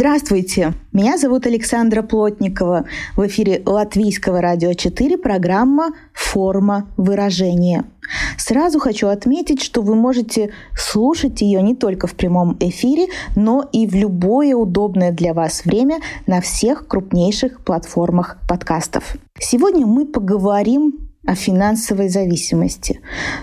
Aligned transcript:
Здравствуйте, 0.00 0.72
меня 0.94 1.18
зовут 1.18 1.44
Александра 1.44 2.00
Плотникова. 2.00 2.86
В 3.16 3.26
эфире 3.26 3.62
Латвийского 3.66 4.40
радио 4.40 4.72
4 4.72 5.18
программа 5.18 5.90
«Форма 6.14 6.88
выражения». 6.96 7.84
Сразу 8.38 8.80
хочу 8.80 9.08
отметить, 9.08 9.60
что 9.60 9.82
вы 9.82 9.96
можете 9.96 10.52
слушать 10.74 11.42
ее 11.42 11.60
не 11.60 11.76
только 11.76 12.06
в 12.06 12.14
прямом 12.14 12.56
эфире, 12.60 13.08
но 13.36 13.68
и 13.72 13.86
в 13.86 13.94
любое 13.94 14.56
удобное 14.56 15.12
для 15.12 15.34
вас 15.34 15.66
время 15.66 15.98
на 16.26 16.40
всех 16.40 16.86
крупнейших 16.88 17.62
платформах 17.62 18.38
подкастов. 18.48 19.16
Сегодня 19.38 19.84
мы 19.84 20.06
поговорим 20.06 21.09
о 21.26 21.34
финансовой 21.34 22.08
зависимости. 22.08 23.00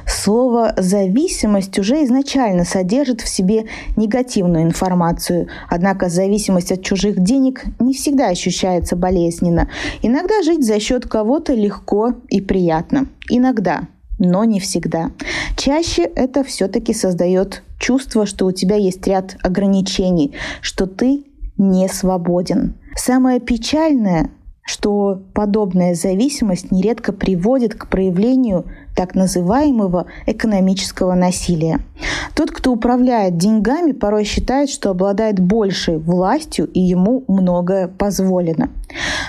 Слово 0.08 0.74
«зависимость» 0.78 1.78
уже 1.78 2.04
изначально 2.06 2.66
содержит 2.66 3.22
в 3.22 3.30
себе 3.30 3.66
негативную 3.96 4.64
информацию, 4.64 5.48
однако 5.70 6.10
зависимость 6.10 6.72
от 6.72 6.84
чужих 6.84 7.20
денег 7.22 7.66
не 7.80 7.94
всегда 7.94 8.30
ощущается 8.30 8.96
болезненно. 8.96 9.70
Иногда 10.02 10.42
жить 10.44 10.66
за 10.66 10.80
счет 10.80 11.06
кого-то 11.06 11.54
легко 11.54 12.14
и 12.30 12.42
приятно. 12.42 13.08
Иногда, 13.30 13.88
но 14.18 14.44
не 14.44 14.60
всегда. 14.60 15.12
Чаще 15.56 16.02
это 16.02 16.44
все-таки 16.44 16.94
создает 16.94 17.64
чувство, 17.80 18.26
что 18.26 18.48
у 18.48 18.52
тебя 18.52 18.76
есть 18.76 19.06
ряд 19.06 19.38
ограничений, 19.44 20.34
что 20.62 20.88
ты 20.88 21.26
не 21.58 21.88
свободен. 21.88 22.76
Самое 22.96 23.40
печальное 23.40 24.32
что 24.68 25.22
подобная 25.34 25.96
зависимость 25.96 26.72
нередко 26.72 27.14
приводит 27.14 27.74
к 27.74 27.88
проявлению 27.88 28.66
так 28.98 29.16
называемого 29.16 30.08
экономического 30.26 31.16
насилия. 31.16 31.80
Тот, 32.36 32.52
кто 32.52 32.74
управляет 32.74 33.38
деньгами, 33.38 33.94
порой 33.94 34.26
считает, 34.26 34.70
что 34.70 34.90
обладает 34.90 35.40
большей 35.40 35.98
властью 35.98 36.68
и 36.68 36.82
ему 36.82 37.24
многое 37.30 37.88
позволено. 37.88 38.70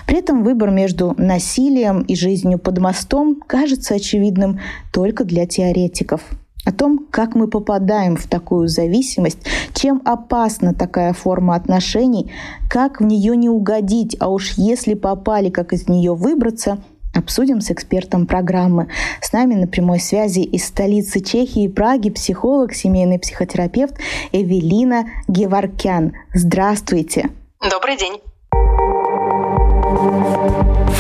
При 0.08 0.18
этом 0.18 0.42
выбор 0.42 0.70
между 0.70 1.14
насилием 1.16 2.02
и 2.02 2.16
жизнью 2.16 2.58
под 2.58 2.78
мостом 2.78 3.40
кажется 3.46 3.94
очевидным 3.94 4.58
только 4.92 5.24
для 5.24 5.46
теоретиков 5.46 6.22
о 6.68 6.72
том, 6.72 7.06
как 7.10 7.34
мы 7.34 7.48
попадаем 7.48 8.16
в 8.16 8.26
такую 8.26 8.68
зависимость, 8.68 9.38
чем 9.72 10.02
опасна 10.04 10.74
такая 10.74 11.14
форма 11.14 11.54
отношений, 11.54 12.30
как 12.68 13.00
в 13.00 13.04
нее 13.04 13.36
не 13.36 13.48
угодить, 13.48 14.16
а 14.20 14.28
уж 14.28 14.52
если 14.58 14.92
попали, 14.92 15.48
как 15.48 15.72
из 15.72 15.88
нее 15.88 16.14
выбраться, 16.14 16.78
обсудим 17.14 17.62
с 17.62 17.70
экспертом 17.70 18.26
программы. 18.26 18.88
С 19.22 19.32
нами 19.32 19.54
на 19.54 19.66
прямой 19.66 19.98
связи 19.98 20.40
из 20.40 20.66
столицы 20.66 21.20
Чехии, 21.20 21.68
Праги, 21.68 22.10
психолог, 22.10 22.74
семейный 22.74 23.18
психотерапевт 23.18 23.94
Эвелина 24.32 25.06
Геваркян. 25.26 26.12
Здравствуйте. 26.34 27.30
Добрый 27.62 27.96
день. 27.96 28.20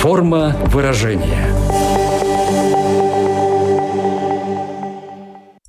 Форма 0.00 0.56
выражения– 0.72 1.44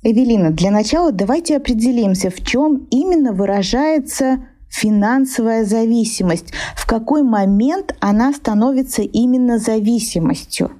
Эвелина, 0.02 0.50
для 0.50 0.70
начала 0.70 1.12
давайте 1.12 1.56
определимся, 1.56 2.30
в 2.30 2.42
чем 2.42 2.86
именно 2.90 3.32
выражается 3.32 4.46
финансовая 4.70 5.64
зависимость, 5.64 6.52
в 6.74 6.86
какой 6.86 7.22
момент 7.22 7.94
она 8.00 8.32
становится 8.32 9.02
именно 9.02 9.58
зависимостью. 9.58 10.70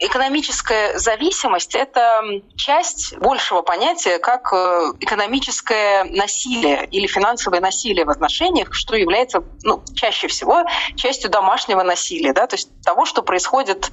Экономическая 0.00 0.96
зависимость— 0.96 1.74
это 1.74 2.22
часть 2.56 3.18
большего 3.18 3.62
понятия, 3.62 4.20
как 4.20 4.52
э, 4.52 4.92
экономическое 5.00 6.04
насилие 6.04 6.86
или 6.92 7.08
финансовое 7.08 7.60
насилие 7.60 8.04
в 8.04 8.10
отношениях, 8.10 8.72
что 8.74 8.94
является 8.94 9.42
ну, 9.64 9.82
чаще 9.96 10.28
всего 10.28 10.62
частью 10.94 11.30
домашнего 11.30 11.82
насилия, 11.82 12.32
да, 12.32 12.46
то 12.46 12.54
есть 12.54 12.70
того, 12.82 13.06
что 13.06 13.22
происходит 13.22 13.90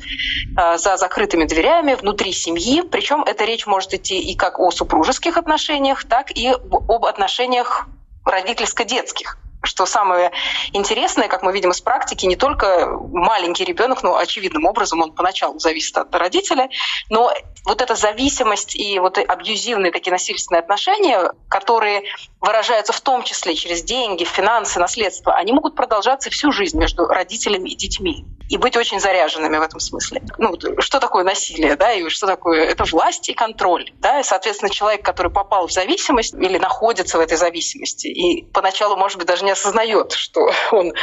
э, 0.56 0.78
за 0.78 0.98
закрытыми 0.98 1.46
дверями 1.46 1.96
внутри 1.96 2.34
семьи. 2.34 2.84
Причем 2.84 3.24
эта 3.24 3.44
речь 3.44 3.66
может 3.66 3.96
идти 3.96 4.20
и 4.20 4.36
как 4.36 4.60
о 4.60 4.70
супружеских 4.70 5.38
отношениях, 5.38 6.04
так 6.04 6.30
и 6.30 6.50
об 6.50 7.06
отношениях 7.06 7.88
родительско-детских 8.26 9.40
что 9.66 9.86
самое 9.86 10.32
интересное, 10.74 11.28
как 11.28 11.44
мы 11.44 11.54
видим 11.54 11.72
из 11.72 11.82
практики, 11.82 12.26
не 12.26 12.36
только 12.36 12.88
маленький 13.12 13.66
ребенок, 13.66 14.04
ну, 14.04 14.16
очевидным 14.16 14.66
образом 14.66 15.02
он 15.02 15.12
поначалу 15.12 15.60
зависит 15.60 15.98
от 15.98 16.14
родителя, 16.16 16.70
но 17.10 17.34
вот 17.66 17.82
эта 17.82 17.96
зависимость 17.96 18.76
и 18.76 19.00
вот 19.00 19.18
абьюзивные 19.18 19.92
такие 19.92 20.12
насильственные 20.12 20.60
отношения, 20.60 21.32
которые 21.50 22.04
выражаются 22.40 22.94
в 22.94 23.02
том 23.02 23.24
числе 23.24 23.56
через 23.56 23.84
деньги, 23.84 24.24
финансы, 24.24 24.80
наследство, 24.80 25.34
они 25.34 25.52
могут 25.52 25.76
продолжаться 25.76 26.30
всю 26.30 26.52
жизнь 26.52 26.78
между 26.78 27.06
родителями 27.06 27.70
и 27.70 27.76
детьми 27.76 28.26
и 28.50 28.58
быть 28.58 28.78
очень 28.78 29.00
заряженными 29.00 29.58
в 29.58 29.62
этом 29.62 29.80
смысле. 29.80 30.22
Ну, 30.38 30.56
что 30.80 31.00
такое 31.00 31.24
насилие, 31.24 31.76
да, 31.76 31.94
и 31.94 32.08
что 32.10 32.28
такое? 32.28 32.66
Это 32.66 32.84
власть 32.86 33.30
и 33.30 33.34
контроль, 33.34 33.92
да, 34.00 34.20
и, 34.20 34.24
соответственно, 34.24 34.70
человек, 34.70 35.04
который 35.04 35.32
попал 35.32 35.68
в 35.68 35.72
зависимость 35.72 36.34
или 36.34 36.58
находится 36.58 37.18
в 37.18 37.22
этой 37.22 37.38
зависимости, 37.38 38.08
и 38.08 38.44
поначалу, 38.44 38.96
может 38.96 39.18
быть, 39.18 39.28
даже 39.28 39.44
не 39.44 39.52
осознает, 39.52 40.12
что 40.12 40.52
он 40.72 40.94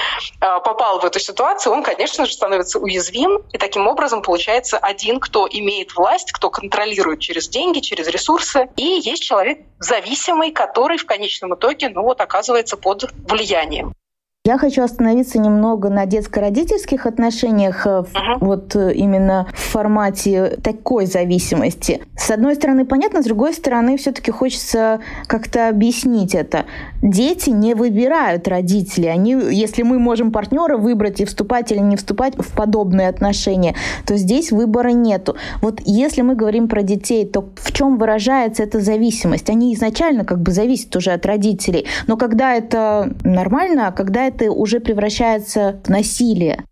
а, 0.40 0.60
попал 0.60 1.00
в 1.00 1.04
эту 1.04 1.18
ситуацию, 1.18 1.72
он, 1.72 1.82
конечно 1.82 2.26
же, 2.26 2.32
становится 2.32 2.78
уязвим, 2.78 3.42
и 3.52 3.58
таким 3.58 3.86
образом 3.86 4.22
получается 4.22 4.78
один, 4.78 5.20
кто 5.20 5.48
имеет 5.50 5.94
власть, 5.94 6.32
кто 6.32 6.50
контролирует 6.50 7.20
через 7.20 7.48
деньги, 7.48 7.80
через 7.80 8.06
ресурсы, 8.08 8.68
и 8.76 9.00
есть 9.02 9.22
человек 9.22 9.60
зависимый, 9.78 10.52
который 10.52 10.96
в 10.96 11.06
конечном 11.06 11.54
итоге, 11.54 11.88
ну 11.88 12.02
вот, 12.02 12.20
оказывается 12.20 12.76
под 12.76 13.10
влиянием. 13.28 13.94
Я 14.44 14.58
хочу 14.58 14.82
остановиться 14.82 15.38
немного 15.38 15.88
на 15.88 16.04
детско-родительских 16.04 17.06
отношениях, 17.06 17.86
uh-huh. 17.86 18.38
вот 18.40 18.74
э, 18.74 18.92
именно 18.92 19.46
в 19.54 19.60
формате 19.60 20.58
такой 20.64 21.06
зависимости. 21.06 22.02
С 22.16 22.28
одной 22.28 22.56
стороны, 22.56 22.84
понятно, 22.84 23.22
с 23.22 23.26
другой 23.26 23.54
стороны, 23.54 23.96
все-таки 23.96 24.32
хочется 24.32 24.98
как-то 25.28 25.68
объяснить 25.68 26.34
это. 26.34 26.64
Дети 27.02 27.50
не 27.50 27.74
выбирают 27.74 28.48
родителей. 28.48 29.10
Они, 29.10 29.30
если 29.30 29.84
мы 29.84 30.00
можем 30.00 30.32
партнера 30.32 30.76
выбрать 30.76 31.20
и 31.20 31.24
вступать 31.24 31.70
или 31.70 31.78
не 31.78 31.94
вступать 31.94 32.34
в 32.36 32.50
подобные 32.56 33.10
отношения, 33.10 33.76
то 34.06 34.16
здесь 34.16 34.50
выбора 34.50 34.88
нету. 34.88 35.36
Вот 35.60 35.80
если 35.84 36.22
мы 36.22 36.34
говорим 36.34 36.66
про 36.66 36.82
детей, 36.82 37.24
то 37.26 37.48
в 37.54 37.70
чем 37.70 37.96
выражается 37.96 38.64
эта 38.64 38.80
зависимость? 38.80 39.48
Они 39.50 39.72
изначально 39.72 40.24
как 40.24 40.40
бы 40.42 40.50
зависят 40.50 40.96
уже 40.96 41.12
от 41.12 41.24
родителей. 41.26 41.86
Но 42.08 42.16
когда 42.16 42.54
это 42.54 43.14
нормально, 43.22 43.86
а 43.86 43.92
когда 43.92 44.26
это 44.26 44.31
уже 44.40 44.80
превращается 44.80 45.80
в 45.84 45.88
насилие. 45.88 46.64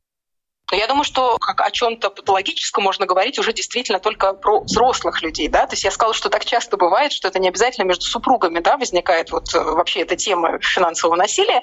Я 0.73 0.87
думаю, 0.87 1.05
что 1.05 1.37
как 1.41 1.61
о 1.61 1.71
чем-то 1.71 2.11
патологическом 2.11 2.85
можно 2.85 3.07
говорить 3.07 3.39
уже 3.39 3.53
действительно 3.53 3.99
только 3.99 4.35
про 4.35 4.61
взрослых 4.61 5.21
людей. 5.23 5.49
Да? 5.49 5.67
То 5.67 5.73
есть 5.73 5.85
я 5.85 5.91
сказала, 5.91 6.15
что 6.15 6.29
так 6.29 6.45
часто 6.45 6.77
бывает, 6.77 7.13
что 7.13 7.29
это 7.29 7.39
не 7.41 7.49
обязательно 7.49 7.85
между 7.85 8.05
супругами 8.05 8.61
да, 8.61 8.77
возникает 8.77 9.33
вот 9.33 9.53
э, 9.53 9.59
вообще 9.59 10.01
эта 10.01 10.15
тема 10.15 10.61
финансового 10.61 11.17
насилия. 11.17 11.61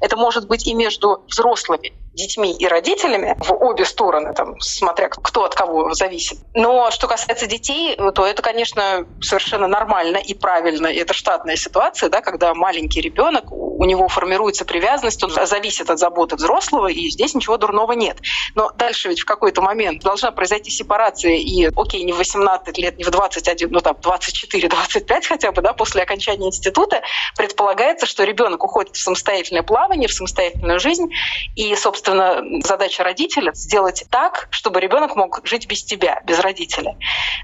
Это 0.00 0.16
может 0.16 0.46
быть 0.46 0.66
и 0.66 0.74
между 0.74 1.24
взрослыми 1.28 1.92
детьми 2.12 2.52
и 2.52 2.66
родителями 2.66 3.36
в 3.38 3.52
обе 3.52 3.84
стороны, 3.84 4.34
там, 4.34 4.58
смотря 4.60 5.08
кто 5.08 5.44
от 5.44 5.54
кого 5.54 5.94
зависит. 5.94 6.38
Но 6.54 6.90
что 6.90 7.06
касается 7.06 7.46
детей, 7.46 7.96
то 8.14 8.26
это, 8.26 8.42
конечно, 8.42 9.06
совершенно 9.20 9.68
нормально 9.68 10.16
и 10.16 10.34
правильно. 10.34 10.88
Это 10.88 11.14
штатная 11.14 11.56
ситуация, 11.56 12.08
да, 12.08 12.20
когда 12.20 12.52
маленький 12.54 13.00
ребенок, 13.00 13.50
у 13.52 13.84
него 13.84 14.08
формируется 14.08 14.64
привязанность, 14.64 15.22
он 15.22 15.30
зависит 15.30 15.88
от 15.88 15.98
заботы 15.98 16.36
взрослого, 16.36 16.88
и 16.88 17.08
здесь 17.10 17.34
ничего 17.34 17.56
дурного 17.56 17.92
нет. 17.92 18.18
Но 18.54 18.70
дальше 18.76 19.08
ведь 19.08 19.20
в 19.20 19.24
какой-то 19.24 19.62
момент 19.62 20.02
должна 20.02 20.32
произойти 20.32 20.70
сепарация, 20.70 21.36
и, 21.36 21.70
окей, 21.76 22.02
не 22.02 22.12
в 22.12 22.18
18 22.18 22.76
лет, 22.78 22.98
не 22.98 23.04
в 23.04 23.10
21, 23.10 23.70
ну 23.70 23.80
там 23.80 23.96
24-25 23.96 25.26
хотя 25.26 25.52
бы, 25.52 25.62
да, 25.62 25.72
после 25.72 26.02
окончания 26.02 26.48
института, 26.48 27.02
предполагается, 27.36 28.06
что 28.06 28.24
ребенок 28.24 28.64
уходит 28.64 28.96
в 28.96 29.00
самостоятельное 29.00 29.62
плавание, 29.62 30.08
в 30.08 30.12
самостоятельную 30.12 30.80
жизнь, 30.80 31.08
и, 31.54 31.74
собственно, 31.76 31.99
собственно, 32.00 32.42
задача 32.64 33.04
родителя— 33.04 33.52
сделать 33.54 34.04
так, 34.10 34.48
чтобы 34.50 34.80
ребенок 34.80 35.16
мог 35.16 35.40
жить 35.44 35.66
без 35.66 35.84
тебя, 35.84 36.20
без 36.24 36.38
родителя. 36.40 36.94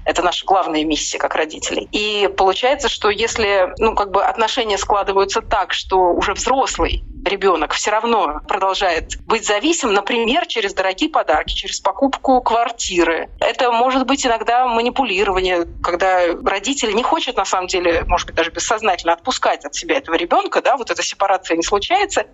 Это 0.05 0.23
наша 0.23 0.45
главная 0.45 0.83
миссия 0.83 1.17
как 1.17 1.35
родителей. 1.35 1.87
И 1.91 2.27
получается, 2.37 2.89
что 2.89 3.09
если 3.09 3.73
ну, 3.79 3.95
как 3.95 4.11
бы 4.11 4.23
отношения 4.23 4.77
складываются 4.77 5.41
так, 5.41 5.73
что 5.73 6.11
уже 6.13 6.33
взрослый 6.33 7.03
ребенок 7.27 7.73
все 7.73 7.91
равно 7.91 8.41
продолжает 8.47 9.17
быть 9.25 9.45
зависим, 9.45 9.93
например, 9.93 10.45
через 10.47 10.73
дорогие 10.73 11.09
подарки, 11.09 11.53
через 11.53 11.79
покупку 11.79 12.41
квартиры. 12.41 13.29
Это 13.39 13.71
может 13.71 14.05
быть 14.05 14.25
иногда 14.25 14.67
манипулирование, 14.67 15.67
когда 15.83 16.27
родитель 16.45 16.93
не 16.95 17.03
хочет 17.03 17.37
на 17.37 17.45
самом 17.45 17.67
деле, 17.67 18.03
может 18.07 18.27
быть, 18.27 18.35
даже 18.35 18.51
бессознательно 18.51 19.13
отпускать 19.13 19.65
от 19.65 19.75
себя 19.75 19.97
этого 19.97 20.15
ребенка, 20.15 20.61
да, 20.61 20.77
вот 20.77 20.91
эта 20.91 21.03
сепарация 21.03 21.57
не 21.57 21.63
случается, 21.63 22.25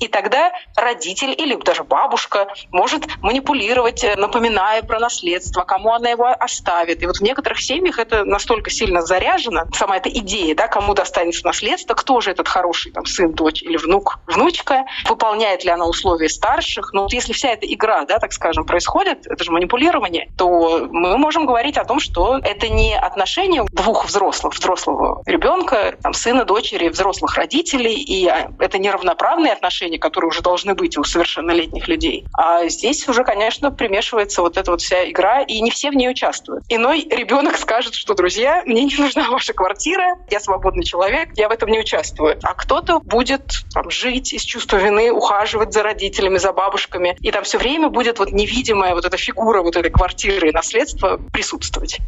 и 0.00 0.08
тогда 0.08 0.52
родитель 0.76 1.30
или 1.30 1.54
даже 1.56 1.84
бабушка 1.84 2.48
может 2.70 3.06
манипулировать, 3.22 4.04
напоминая 4.16 4.82
про 4.82 4.98
наследство, 4.98 5.62
кому 5.62 5.92
она 5.92 6.10
его 6.10 6.26
оставит. 6.26 7.02
И 7.02 7.06
вот 7.06 7.18
в 7.18 7.22
некоторых 7.22 7.60
семьях 7.60 7.98
это 7.98 8.24
настолько 8.24 8.70
сильно 8.70 9.02
заряжено, 9.02 9.64
сама 9.72 9.96
эта 9.96 10.08
идея, 10.08 10.54
да, 10.54 10.68
кому 10.68 10.94
достанется 10.94 11.44
наследство, 11.44 11.94
кто 11.94 12.20
же 12.20 12.30
этот 12.30 12.48
хороший 12.48 12.92
там, 12.92 13.06
сын, 13.06 13.32
дочь 13.32 13.62
или 13.62 13.76
внук 13.76 14.18
внучка, 14.34 14.84
выполняет 15.08 15.64
ли 15.64 15.70
она 15.70 15.86
условия 15.86 16.28
старших. 16.28 16.92
Но 16.92 17.02
вот 17.02 17.12
если 17.12 17.32
вся 17.32 17.50
эта 17.50 17.66
игра, 17.66 18.04
да, 18.04 18.18
так 18.18 18.32
скажем, 18.32 18.64
происходит, 18.64 19.26
это 19.26 19.42
же 19.42 19.50
манипулирование, 19.50 20.30
то 20.36 20.86
мы 20.90 21.16
можем 21.18 21.46
говорить 21.46 21.76
о 21.76 21.84
том, 21.84 22.00
что 22.00 22.38
это 22.42 22.68
не 22.68 22.96
отношения 22.96 23.64
двух 23.72 24.06
взрослых, 24.06 24.54
взрослого 24.54 25.22
ребенка, 25.26 25.96
там, 26.02 26.12
сына, 26.12 26.44
дочери, 26.44 26.88
взрослых 26.88 27.36
родителей, 27.36 27.94
и 27.94 28.26
а, 28.26 28.50
это 28.58 28.78
неравноправные 28.78 29.52
отношения, 29.52 29.98
которые 29.98 30.28
уже 30.28 30.42
должны 30.42 30.74
быть 30.74 30.96
у 30.98 31.04
совершеннолетних 31.04 31.88
людей. 31.88 32.24
А 32.32 32.68
здесь 32.68 33.06
уже, 33.08 33.24
конечно, 33.24 33.70
примешивается 33.70 34.42
вот 34.42 34.56
эта 34.56 34.70
вот 34.70 34.80
вся 34.80 35.08
игра, 35.10 35.42
и 35.42 35.60
не 35.60 35.70
все 35.70 35.90
в 35.90 35.94
ней 35.94 36.08
участвуют. 36.08 36.64
Иной 36.68 37.06
ребенок 37.10 37.56
скажет, 37.56 37.94
что, 37.94 38.14
друзья, 38.14 38.62
мне 38.66 38.84
не 38.84 38.96
нужна 38.96 39.28
ваша 39.30 39.52
квартира, 39.52 40.16
я 40.30 40.40
свободный 40.40 40.84
человек, 40.84 41.30
я 41.36 41.48
в 41.48 41.52
этом 41.52 41.70
не 41.70 41.80
участвую. 41.80 42.38
А 42.42 42.54
кто-то 42.54 43.00
будет 43.00 43.64
там, 43.72 43.90
жить 43.90 44.13
жить 44.14 44.32
из 44.32 44.42
чувства 44.42 44.76
вины, 44.76 45.10
ухаживать 45.10 45.72
за 45.72 45.82
родителями, 45.82 46.38
за 46.38 46.52
бабушками. 46.52 47.16
И 47.20 47.30
там 47.30 47.42
все 47.42 47.58
время 47.58 47.88
будет 47.88 48.18
вот 48.18 48.32
невидимая 48.32 48.94
вот 48.94 49.04
эта 49.04 49.16
фигура 49.16 49.62
вот 49.62 49.76
этой 49.76 49.90
квартиры 49.90 50.48
и 50.48 50.52
наследства 50.52 51.20
присутствовать. 51.32 52.00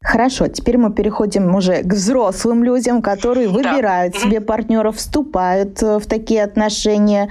Хорошо, 0.00 0.46
теперь 0.46 0.78
мы 0.78 0.92
переходим 0.92 1.54
уже 1.54 1.82
к 1.82 1.92
взрослым 1.92 2.62
людям, 2.62 3.02
которые 3.02 3.48
выбирают 3.48 4.14
да. 4.14 4.20
себе 4.20 4.40
партнеров, 4.40 4.96
вступают 4.96 5.82
э, 5.82 5.98
в 5.98 6.06
такие 6.06 6.44
отношения. 6.44 7.28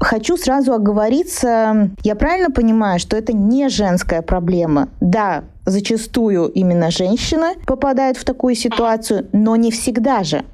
Хочу 0.00 0.36
сразу 0.36 0.72
оговориться, 0.72 1.90
я 2.02 2.16
правильно 2.16 2.50
понимаю, 2.50 2.98
что 2.98 3.16
это 3.16 3.32
не 3.32 3.68
женская 3.68 4.22
проблема? 4.22 4.88
Да, 5.00 5.44
зачастую 5.64 6.48
именно 6.48 6.90
женщина 6.90 7.52
попадает 7.66 8.16
в 8.16 8.24
такую 8.24 8.56
ситуацию, 8.56 9.28
но 9.32 9.54
не 9.54 9.70
всегда 9.70 10.24
же 10.24 10.44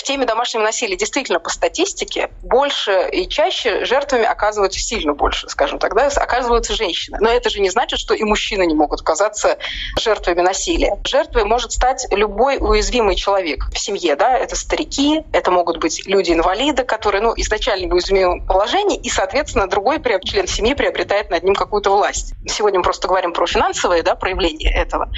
в 0.00 0.02
теме 0.02 0.24
домашнего 0.24 0.62
насилия 0.62 0.96
действительно 0.96 1.40
по 1.40 1.50
статистике 1.50 2.30
больше 2.42 3.08
и 3.12 3.28
чаще 3.28 3.84
жертвами 3.84 4.24
оказываются 4.24 4.80
сильно 4.80 5.14
больше, 5.14 5.48
скажем 5.48 5.78
так, 5.78 5.94
да, 5.94 6.06
оказываются 6.06 6.74
женщины. 6.74 7.18
Но 7.20 7.28
это 7.28 7.50
же 7.50 7.60
не 7.60 7.70
значит, 7.70 7.98
что 7.98 8.14
и 8.14 8.22
мужчины 8.22 8.64
не 8.66 8.74
могут 8.74 9.00
оказаться 9.02 9.58
жертвами 9.98 10.40
насилия. 10.40 10.96
Жертвой 11.04 11.44
может 11.44 11.72
стать 11.72 12.06
любой 12.12 12.58
уязвимый 12.58 13.16
человек 13.16 13.66
в 13.72 13.78
семье. 13.78 14.16
Да? 14.16 14.38
Это 14.38 14.56
старики, 14.56 15.22
это 15.32 15.50
могут 15.50 15.78
быть 15.78 16.06
люди-инвалиды, 16.06 16.84
которые 16.84 17.20
ну, 17.20 17.34
изначально 17.36 17.88
в 17.88 17.92
уязвимом 17.92 18.46
положении, 18.46 18.98
и, 18.98 19.10
соответственно, 19.10 19.66
другой 19.66 20.00
член 20.24 20.46
семьи 20.46 20.74
приобретает 20.74 21.30
над 21.30 21.42
ним 21.42 21.54
какую-то 21.54 21.90
власть. 21.90 22.32
Сегодня 22.46 22.78
мы 22.78 22.84
просто 22.84 23.06
говорим 23.06 23.32
про 23.32 23.46
финансовые 23.46 24.02
да, 24.02 24.14
проявления 24.14 24.72
этого. 24.72 25.10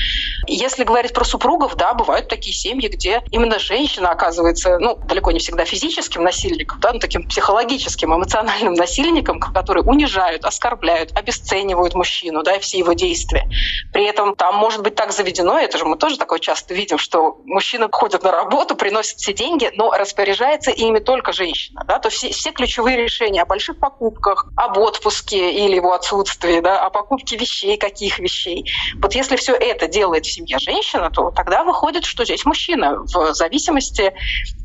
Если 0.46 0.84
говорить 0.84 1.12
про 1.12 1.24
супругов, 1.24 1.76
да, 1.76 1.94
бывают 1.94 2.28
такие 2.28 2.54
семьи, 2.54 2.88
где 2.88 3.22
именно 3.30 3.58
женщина 3.58 4.10
оказывается 4.10 4.62
является, 4.62 4.79
ну, 4.79 4.97
далеко 5.06 5.32
не 5.32 5.38
всегда 5.38 5.64
физическим 5.64 6.23
насильником, 6.23 6.81
да, 6.81 6.93
но 6.93 6.99
таким 6.99 7.26
психологическим, 7.26 8.14
эмоциональным 8.14 8.75
насильником, 8.75 9.41
которые 9.41 9.85
унижают, 9.85 10.44
оскорбляют, 10.44 11.12
обесценивают 11.17 11.94
мужчину, 11.94 12.43
да, 12.43 12.56
и 12.56 12.61
все 12.61 12.79
его 12.79 12.93
действия. 12.93 13.49
При 13.93 14.05
этом 14.05 14.35
там 14.35 14.56
может 14.56 14.82
быть 14.82 14.94
так 14.94 15.12
заведено, 15.12 15.59
это 15.59 15.79
же 15.79 15.85
мы 15.85 15.97
тоже 15.97 16.19
такое 16.19 16.38
часто 16.38 16.75
видим, 16.75 16.99
что 16.99 17.38
мужчина 17.44 17.88
ходит 17.91 18.23
на 18.23 18.31
работу, 18.31 18.76
приносит 18.76 19.19
все 19.19 19.32
деньги, 19.32 19.70
но 19.75 19.91
распоряжается 19.93 20.70
ими 20.70 20.99
только 20.99 21.32
женщина. 21.32 21.85
Да, 21.87 21.99
то 21.99 22.11
все, 22.11 22.31
все 22.31 22.53
ключевые 22.53 22.97
решения 22.97 23.43
о 23.43 23.47
больших 23.47 23.79
покупках, 23.79 24.47
об 24.56 24.79
отпуске 24.79 25.53
или 25.53 25.76
его 25.76 25.93
отсутствии, 25.93 26.61
да, 26.61 26.85
о 26.85 26.91
покупке 26.91 27.37
вещей, 27.37 27.76
каких 27.76 28.19
вещей. 28.19 28.70
Вот 29.00 29.15
если 29.15 29.37
все 29.37 29.55
это 29.55 29.87
делает 29.87 30.26
в 30.26 30.32
семье 30.32 30.58
женщина, 30.58 31.11
то 31.11 31.31
тогда 31.31 31.65
выходит, 31.65 32.05
что 32.05 32.25
здесь 32.25 32.44
мужчина 32.44 32.99
в 32.99 33.35
зависимости 33.35 34.12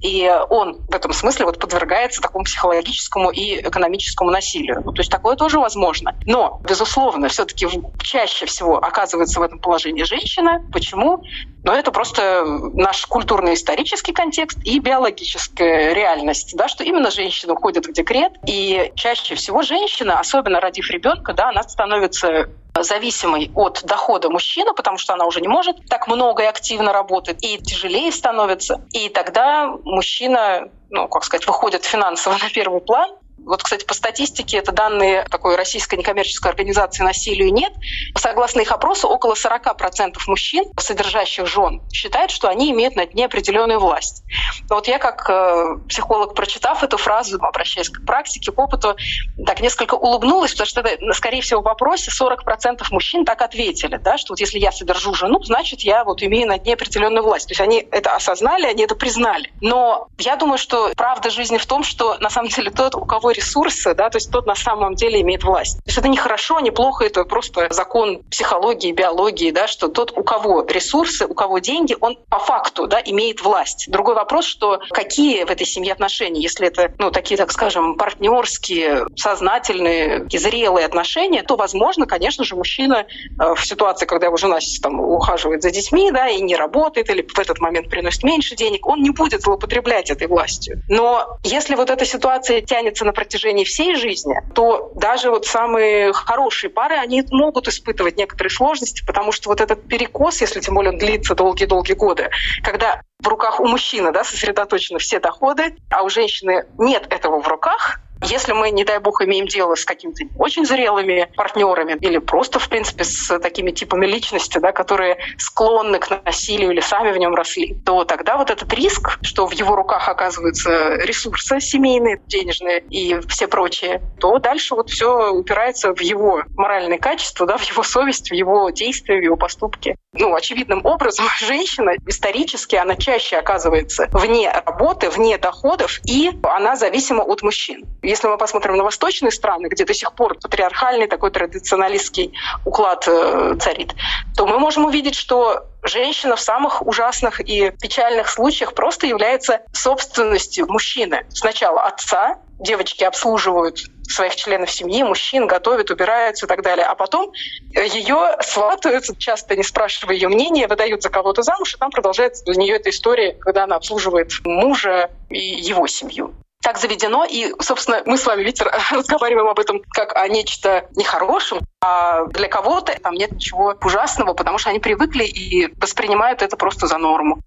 и 0.02 0.30
он 0.50 0.82
в 0.88 0.94
этом 0.94 1.12
смысле 1.12 1.46
вот 1.46 1.60
подвергается 1.60 2.22
такому 2.22 2.46
психологическому 2.46 3.32
и 3.32 3.62
экономическому 3.62 4.30
насилию. 4.30 4.82
Ну, 4.86 4.92
то 4.92 5.00
есть 5.00 5.12
такое 5.12 5.36
тоже 5.36 5.60
возможно. 5.60 6.16
Но, 6.26 6.62
безусловно, 6.64 7.30
все-таки 7.30 7.68
чаще 8.04 8.46
всего 8.46 8.78
оказывается 8.78 9.40
в 9.40 9.44
этом 9.44 9.60
положении 9.60 10.04
женщина. 10.04 10.62
Почему? 10.72 11.24
Но 11.64 11.74
это 11.74 11.92
просто 11.92 12.46
наш 12.46 13.06
культурно-исторический 13.08 14.14
контекст 14.14 14.60
и 14.64 14.80
биологическая 14.80 15.94
реальность, 15.94 16.56
да, 16.56 16.68
что 16.68 16.84
именно 16.84 17.12
женщина 17.12 17.54
уходит 17.54 17.88
в 17.88 17.94
декрет, 17.94 18.34
и 18.46 18.92
чаще 18.96 19.36
всего 19.36 19.64
женщина, 19.64 20.20
особенно 20.20 20.60
родив 20.60 20.90
ребенка, 20.92 21.34
да, 21.34 21.50
она 21.50 21.64
становится 21.64 22.50
зависимой 22.84 23.52
от 23.56 23.82
дохода 23.84 24.30
мужчины, 24.30 24.74
потому 24.74 24.98
что 24.98 25.14
она 25.14 25.26
уже 25.26 25.42
не 25.42 25.48
может 25.48 25.78
так 25.88 26.08
много 26.08 26.44
и 26.44 26.46
активно 26.46 26.94
работать, 26.94 27.44
и 27.44 27.58
тяжелее 27.58 28.12
становится. 28.12 28.82
И 28.92 29.10
тогда 29.10 29.68
мужчина 29.84 30.70
ну, 30.90 31.08
как 31.08 31.24
сказать, 31.24 31.48
выходит 31.48 31.84
финансово 31.84 32.38
на 32.42 32.50
первый 32.50 32.82
план, 32.82 33.12
вот, 33.48 33.64
кстати, 33.64 33.86
по 33.86 33.94
статистике, 33.94 34.58
это 34.58 34.72
данные 34.72 35.26
такой 35.30 35.56
российской 35.56 35.96
некоммерческой 35.96 36.52
организации 36.52 37.04
«Насилию 37.04 37.54
нет». 37.54 37.74
Согласно 38.16 38.60
их 38.60 38.72
опросу, 38.72 39.08
около 39.08 39.34
40% 39.34 40.16
мужчин, 40.28 40.66
содержащих 40.78 41.48
жен, 41.48 41.82
считают, 41.92 42.32
что 42.32 42.50
они 42.50 42.72
имеют 42.72 42.96
над 42.96 43.14
ней 43.14 43.26
определенную 43.26 43.80
власть. 43.80 44.24
Но 44.70 44.76
вот 44.76 44.88
я 44.88 45.00
как 45.00 45.30
э, 45.30 45.78
психолог, 45.88 46.36
прочитав 46.36 46.84
эту 46.84 46.98
фразу, 46.98 47.38
обращаясь 47.42 47.90
к 47.90 48.06
практике, 48.06 48.52
к 48.52 48.60
опыту, 48.60 48.98
так 49.46 49.62
несколько 49.62 49.96
улыбнулась, 49.96 50.52
потому 50.52 50.68
что, 50.68 50.82
это, 50.82 51.14
скорее 51.14 51.42
всего, 51.42 51.62
в 51.62 51.64
вопросе 51.64 52.12
40% 52.12 52.84
мужчин 52.92 53.24
так 53.24 53.42
ответили, 53.42 53.96
да, 53.96 54.18
что 54.18 54.34
вот 54.34 54.42
если 54.42 54.60
я 54.60 54.74
содержу 54.74 55.14
жену, 55.14 55.42
значит, 55.44 55.82
я 55.82 56.04
вот 56.04 56.22
имею 56.22 56.50
над 56.50 56.66
ней 56.66 56.74
определенную 56.74 57.24
власть. 57.24 57.48
То 57.48 57.52
есть 57.52 57.62
они 57.62 57.88
это 57.92 58.14
осознали, 58.14 58.66
они 58.66 58.84
это 58.84 58.96
признали. 58.96 59.52
Но 59.62 60.08
я 60.18 60.36
думаю, 60.36 60.58
что 60.58 60.92
правда 60.98 61.30
жизни 61.30 61.58
в 61.58 61.66
том, 61.66 61.84
что 61.84 62.18
на 62.20 62.30
самом 62.30 62.50
деле 62.50 62.72
тот, 62.72 62.96
у 62.96 63.06
кого 63.06 63.32
ресурсы, 63.38 63.94
да, 63.94 64.10
то 64.10 64.18
есть 64.18 64.32
тот 64.32 64.46
на 64.46 64.56
самом 64.56 64.96
деле 64.96 65.22
имеет 65.22 65.44
власть. 65.44 65.78
То 65.78 65.84
есть 65.88 65.98
это 65.98 66.08
не 66.08 66.18
хорошо, 66.18 66.60
не 66.60 66.72
плохо, 66.72 67.06
это 67.06 67.24
просто 67.24 67.68
закон 67.70 68.24
психологии, 68.30 68.92
биологии, 68.92 69.52
да, 69.52 69.68
что 69.68 69.88
тот, 69.88 70.12
у 70.18 70.24
кого 70.24 70.66
ресурсы, 70.68 71.26
у 71.26 71.34
кого 71.34 71.60
деньги, 71.60 71.96
он 72.00 72.18
по 72.30 72.40
факту 72.40 72.88
да, 72.88 73.02
имеет 73.04 73.42
власть. 73.42 73.86
Другой 73.90 74.16
вопрос, 74.16 74.46
что 74.46 74.80
какие 74.90 75.44
в 75.44 75.52
этой 75.52 75.66
семье 75.66 75.94
отношения, 75.94 76.42
если 76.42 76.68
это, 76.68 76.94
ну, 76.98 77.12
такие, 77.12 77.38
так 77.38 77.52
скажем, 77.52 77.96
партнерские, 77.96 79.06
сознательные, 79.16 80.28
зрелые 80.32 80.86
отношения, 80.86 81.44
то, 81.44 81.56
возможно, 81.56 82.06
конечно 82.06 82.44
же, 82.44 82.56
мужчина 82.56 83.06
э, 83.40 83.54
в 83.56 83.66
ситуации, 83.66 84.06
когда 84.06 84.28
его 84.28 84.38
жена 84.38 84.60
там, 84.82 85.00
ухаживает 85.00 85.62
за 85.62 85.72
детьми, 85.72 86.12
да, 86.12 86.28
и 86.28 86.42
не 86.42 86.56
работает, 86.56 87.10
или 87.10 87.22
в 87.22 87.40
этот 87.40 87.60
момент 87.60 87.90
приносит 87.90 88.24
меньше 88.24 88.56
денег, 88.56 88.88
он 88.88 89.02
не 89.02 89.12
будет 89.12 89.42
злоупотреблять 89.42 90.10
этой 90.10 90.28
властью. 90.28 90.82
Но 90.90 91.38
если 91.44 91.76
вот 91.76 91.90
эта 91.90 92.06
ситуация 92.06 92.62
тянется 92.62 93.06
на 93.06 93.14
протяжении 93.14 93.27
всей 93.64 93.96
жизни, 93.96 94.36
то 94.54 94.92
даже 94.96 95.30
вот 95.30 95.46
самые 95.46 96.14
хорошие 96.14 96.70
пары, 96.70 96.96
они 96.96 97.24
могут 97.32 97.68
испытывать 97.68 98.18
некоторые 98.18 98.52
сложности, 98.52 99.04
потому 99.06 99.32
что 99.32 99.50
вот 99.50 99.62
этот 99.62 99.88
перекос, 99.88 100.42
если 100.42 100.60
тем 100.60 100.76
более 100.76 100.92
он 100.92 100.98
длится 100.98 101.36
долгие-долгие 101.36 101.94
годы, 101.94 102.30
когда 102.64 103.02
в 103.20 103.28
руках 103.28 103.60
у 103.60 103.68
мужчины 103.68 104.12
да, 104.12 104.24
сосредоточены 104.24 105.00
все 105.00 105.20
доходы, 105.20 105.76
а 105.90 106.04
у 106.04 106.10
женщины 106.10 106.66
нет 106.78 107.08
этого 107.10 107.42
в 107.42 107.48
руках, 107.48 108.00
если 108.24 108.54
мы, 108.54 108.72
не 108.72 108.84
дай 108.84 109.00
бог, 109.00 109.22
имеем 109.22 109.48
дело 109.48 109.76
с 109.76 109.86
какими-то 109.86 110.26
очень 110.38 110.66
зрелыми 110.66 111.30
партнерами 111.36 111.98
или 112.02 112.18
просто, 112.18 112.60
в 112.60 112.70
принципе, 112.70 113.04
с 113.04 113.40
такими 113.40 113.72
типами 113.72 114.06
личности, 114.06 114.58
да, 114.60 114.72
которые 114.72 115.18
склонны 115.38 116.00
к 116.00 116.10
насилию 116.26 116.72
или 116.72 116.80
сами 116.80 117.12
в 117.12 117.18
нем 117.18 117.36
росли, 117.36 117.76
то 117.86 118.04
тогда 118.04 118.38
вот 118.38 118.50
этот 118.50 118.72
риск, 118.74 119.20
что 119.22 119.48
в 119.48 119.54
его 119.54 119.76
руках 119.76 120.10
оказываются 120.10 120.96
ресурсы 120.98 121.60
семейные, 121.60 122.22
денежные 122.28 122.84
и 122.90 123.20
все 123.28 123.48
прочие, 123.48 124.02
то 124.20 124.40
дальше 124.40 124.76
вот 124.76 124.90
все 124.90 125.32
упирается 125.32 125.94
в 125.94 126.02
его 126.02 126.44
моральное 126.56 126.98
качество, 126.98 127.46
да, 127.46 127.58
в 127.58 127.64
его 127.64 127.84
совесть, 127.84 128.32
в 128.32 128.34
его 128.34 128.70
действия, 128.70 129.20
в 129.20 129.24
его 129.24 129.36
поступки. 129.36 129.96
Ну, 130.20 130.36
очевидным 130.36 130.86
образом 130.86 131.26
женщина 131.40 131.94
исторически, 132.06 132.76
она 132.76 132.96
чаще 132.96 133.38
оказывается 133.38 134.08
вне 134.12 134.52
работы, 134.52 135.10
вне 135.10 135.38
доходов, 135.38 136.00
и 136.06 136.32
она 136.44 136.76
зависима 136.76 137.24
от 137.24 137.42
мужчин. 137.42 137.86
Если 138.02 138.28
мы 138.28 138.38
посмотрим 138.38 138.76
на 138.76 138.84
восточные 138.84 139.32
страны, 139.32 139.68
где 139.68 139.86
до 139.86 139.94
сих 139.94 140.14
пор 140.14 140.38
патриархальный 140.40 141.08
такой 141.08 141.32
традиционалистский 141.32 142.34
уклад 142.66 143.08
э, 143.08 143.56
царит, 143.60 143.96
то 144.36 144.46
мы 144.46 144.60
можем 144.60 144.86
увидеть, 144.86 145.16
что 145.16 145.66
женщина 145.84 146.36
в 146.36 146.42
самых 146.42 146.86
ужасных 146.86 147.40
и 147.40 147.72
печальных 147.72 148.30
случаях 148.30 148.74
просто 148.74 149.08
является 149.08 149.62
собственностью 149.72 150.68
мужчины. 150.68 151.26
Сначала 151.30 151.84
отца, 151.84 152.40
девочки 152.60 153.04
обслуживают 153.04 153.80
своих 154.08 154.36
членов 154.36 154.72
семьи, 154.72 155.04
мужчин, 155.04 155.48
готовят, 155.48 155.92
убираются 155.92 156.46
и 156.46 156.50
так 156.50 156.62
далее. 156.62 156.86
А 156.86 156.96
потом 156.96 157.32
ее 157.72 158.38
сватают, 158.42 159.06
часто 159.18 159.56
не 159.56 159.64
спрашивая 159.64 160.16
ее 160.16 160.28
мнения, 160.28 160.68
выдают 160.68 161.04
за 161.04 161.10
кого-то 161.10 161.44
замуж, 161.44 161.76
и 161.76 161.78
там 161.78 161.92
продолжается 161.92 162.44
для 162.46 162.56
нее 162.56 162.76
эта 162.76 162.90
история, 162.90 163.34
когда 163.34 163.64
она 163.64 163.76
обслуживает 163.76 164.32
мужа 164.44 165.10
и 165.30 165.40
его 165.40 165.88
семью 165.88 166.34
так 166.68 166.80
заведено, 166.80 167.24
и, 167.24 167.54
собственно, 167.62 168.02
мы 168.06 168.18
с 168.18 168.26
вами, 168.26 168.44
видите, 168.44 168.66
разговариваем 168.92 169.48
об 169.48 169.58
этом 169.58 169.82
как 169.90 170.16
о 170.18 170.28
нечто 170.28 170.90
нехорошем, 170.98 171.60
а 171.82 172.26
для 172.26 172.50
кого-то 172.50 172.94
там 173.00 173.14
нет 173.14 173.32
ничего 173.32 173.76
ужасного, 173.82 174.34
потому 174.34 174.58
что 174.58 174.72
они 174.72 174.80
привыкли 174.80 175.24
и 175.24 175.74
воспринимают 175.80 176.42
это 176.42 176.58
просто 176.58 176.88
за 176.88 176.98
норму. 176.98 177.40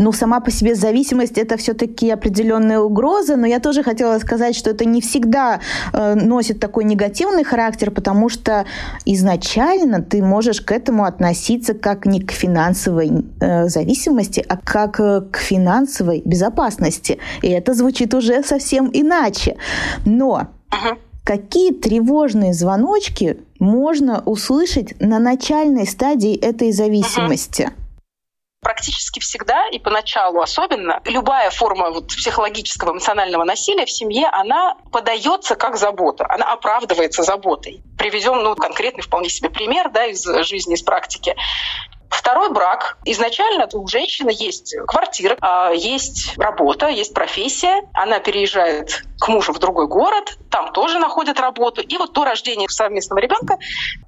Ну, 0.00 0.12
сама 0.12 0.40
по 0.40 0.50
себе 0.50 0.74
зависимость 0.74 1.36
это 1.36 1.58
все-таки 1.58 2.10
определенная 2.10 2.80
угроза, 2.80 3.36
но 3.36 3.46
я 3.46 3.60
тоже 3.60 3.82
хотела 3.82 4.18
сказать, 4.18 4.56
что 4.56 4.70
это 4.70 4.86
не 4.86 5.02
всегда 5.02 5.60
э, 5.92 6.14
носит 6.14 6.58
такой 6.58 6.84
негативный 6.84 7.44
характер, 7.44 7.90
потому 7.90 8.30
что 8.30 8.64
изначально 9.04 10.00
ты 10.00 10.22
можешь 10.22 10.62
к 10.62 10.72
этому 10.72 11.04
относиться 11.04 11.74
как 11.74 12.06
не 12.06 12.22
к 12.22 12.30
финансовой 12.30 13.10
э, 13.40 13.68
зависимости, 13.68 14.42
а 14.48 14.56
как 14.56 15.00
э, 15.00 15.20
к 15.30 15.36
финансовой 15.36 16.22
безопасности. 16.24 17.18
И 17.42 17.50
это 17.50 17.74
звучит 17.74 18.14
уже 18.14 18.42
совсем 18.42 18.88
иначе. 18.94 19.58
Но 20.06 20.48
какие 21.24 21.74
тревожные 21.74 22.54
звоночки 22.54 23.36
можно 23.58 24.22
услышать 24.24 24.98
на 24.98 25.18
начальной 25.18 25.86
стадии 25.86 26.34
этой 26.34 26.72
зависимости? 26.72 27.70
Практически 28.60 29.20
всегда 29.20 29.68
и 29.68 29.78
поначалу 29.78 30.40
особенно 30.40 31.00
любая 31.04 31.50
форма 31.50 31.90
вот 31.90 32.08
психологического 32.08 32.92
эмоционального 32.92 33.44
насилия 33.44 33.86
в 33.86 33.90
семье, 33.90 34.28
она 34.28 34.76
подается 34.92 35.56
как 35.56 35.76
забота, 35.76 36.26
она 36.28 36.52
оправдывается 36.52 37.22
заботой. 37.22 37.82
Приведем 37.98 38.42
ну, 38.42 38.54
конкретный 38.54 39.02
вполне 39.02 39.28
себе 39.28 39.50
пример 39.50 39.90
да, 39.90 40.06
из 40.06 40.24
жизни, 40.46 40.74
из 40.74 40.82
практики. 40.82 41.34
Второй 42.10 42.50
брак. 42.50 42.98
Изначально 43.04 43.68
у 43.72 43.86
женщины 43.86 44.30
есть 44.32 44.76
квартира, 44.86 45.36
а, 45.40 45.70
есть 45.70 46.36
работа, 46.36 46.88
есть 46.88 47.14
профессия. 47.14 47.82
Она 47.94 48.18
переезжает 48.18 49.02
к 49.20 49.28
мужу 49.28 49.52
в 49.52 49.58
другой 49.58 49.86
город, 49.86 50.36
там 50.50 50.72
тоже 50.72 50.98
находит 50.98 51.38
работу. 51.38 51.82
И 51.82 51.96
вот 51.98 52.12
до 52.12 52.24
рождения 52.24 52.68
совместного 52.68 53.20
ребенка 53.20 53.58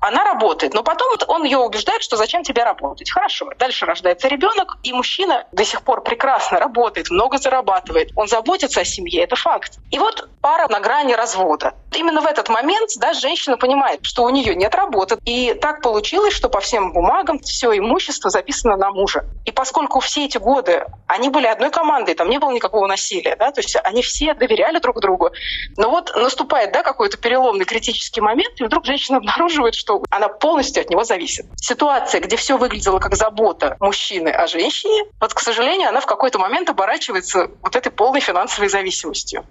она 0.00 0.24
работает. 0.24 0.74
Но 0.74 0.82
потом 0.82 1.10
вот 1.10 1.24
он 1.28 1.44
ее 1.44 1.58
убеждает, 1.58 2.02
что 2.02 2.16
зачем 2.16 2.42
тебе 2.42 2.64
работать. 2.64 3.10
Хорошо. 3.10 3.50
Дальше 3.58 3.86
рождается 3.86 4.28
ребенок, 4.28 4.78
и 4.82 4.92
мужчина 4.92 5.46
до 5.52 5.64
сих 5.64 5.82
пор 5.82 6.02
прекрасно 6.02 6.58
работает, 6.58 7.10
много 7.10 7.38
зарабатывает. 7.38 8.10
Он 8.16 8.26
заботится 8.26 8.80
о 8.80 8.84
семье, 8.84 9.22
это 9.22 9.36
факт. 9.36 9.78
И 9.90 9.98
вот 9.98 10.28
пара 10.40 10.66
на 10.68 10.80
грани 10.80 11.12
развода. 11.12 11.74
Именно 11.94 12.22
в 12.22 12.26
этот 12.26 12.48
момент 12.48 12.90
да, 12.96 13.12
женщина 13.12 13.56
понимает, 13.56 14.00
что 14.02 14.24
у 14.24 14.30
нее 14.30 14.54
нет 14.54 14.74
работы. 14.74 15.18
И 15.24 15.54
так 15.54 15.82
получилось, 15.82 16.32
что 16.32 16.48
по 16.48 16.60
всем 16.60 16.92
бумагам 16.92 17.38
все 17.40 17.72
имущество 17.92 18.30
записано 18.30 18.76
на 18.76 18.90
мужа. 18.90 19.24
И 19.44 19.52
поскольку 19.52 20.00
все 20.00 20.24
эти 20.24 20.38
годы 20.38 20.84
они 21.06 21.28
были 21.28 21.46
одной 21.46 21.70
командой, 21.70 22.14
там 22.14 22.30
не 22.30 22.38
было 22.38 22.50
никакого 22.50 22.86
насилия, 22.86 23.36
да, 23.36 23.52
то 23.52 23.60
есть 23.60 23.76
они 23.84 24.02
все 24.02 24.34
доверяли 24.34 24.78
друг 24.78 25.00
другу. 25.00 25.30
Но 25.76 25.90
вот 25.90 26.12
наступает 26.16 26.72
да, 26.72 26.82
какой-то 26.82 27.18
переломный 27.18 27.64
критический 27.64 28.20
момент, 28.20 28.60
и 28.60 28.64
вдруг 28.64 28.84
женщина 28.84 29.16
обнаруживает, 29.22 29.74
что 29.74 30.02
она 30.10 30.28
полностью 30.28 30.82
от 30.82 30.90
него 30.90 31.04
зависит. 31.04 31.46
Ситуация, 31.56 32.20
где 32.20 32.36
все 32.36 32.56
выглядело 32.56 32.98
как 32.98 33.14
забота 33.14 33.76
мужчины 33.80 34.30
о 34.30 34.46
женщине, 34.46 35.04
вот, 35.20 35.34
к 35.34 35.40
сожалению, 35.40 35.88
она 35.88 36.00
в 36.00 36.06
какой-то 36.06 36.38
момент 36.38 36.70
оборачивается 36.70 37.50
вот 37.62 37.76
этой 37.76 37.90
полной 37.92 38.20
финансовой 38.20 38.68
зависимостью 38.68 39.44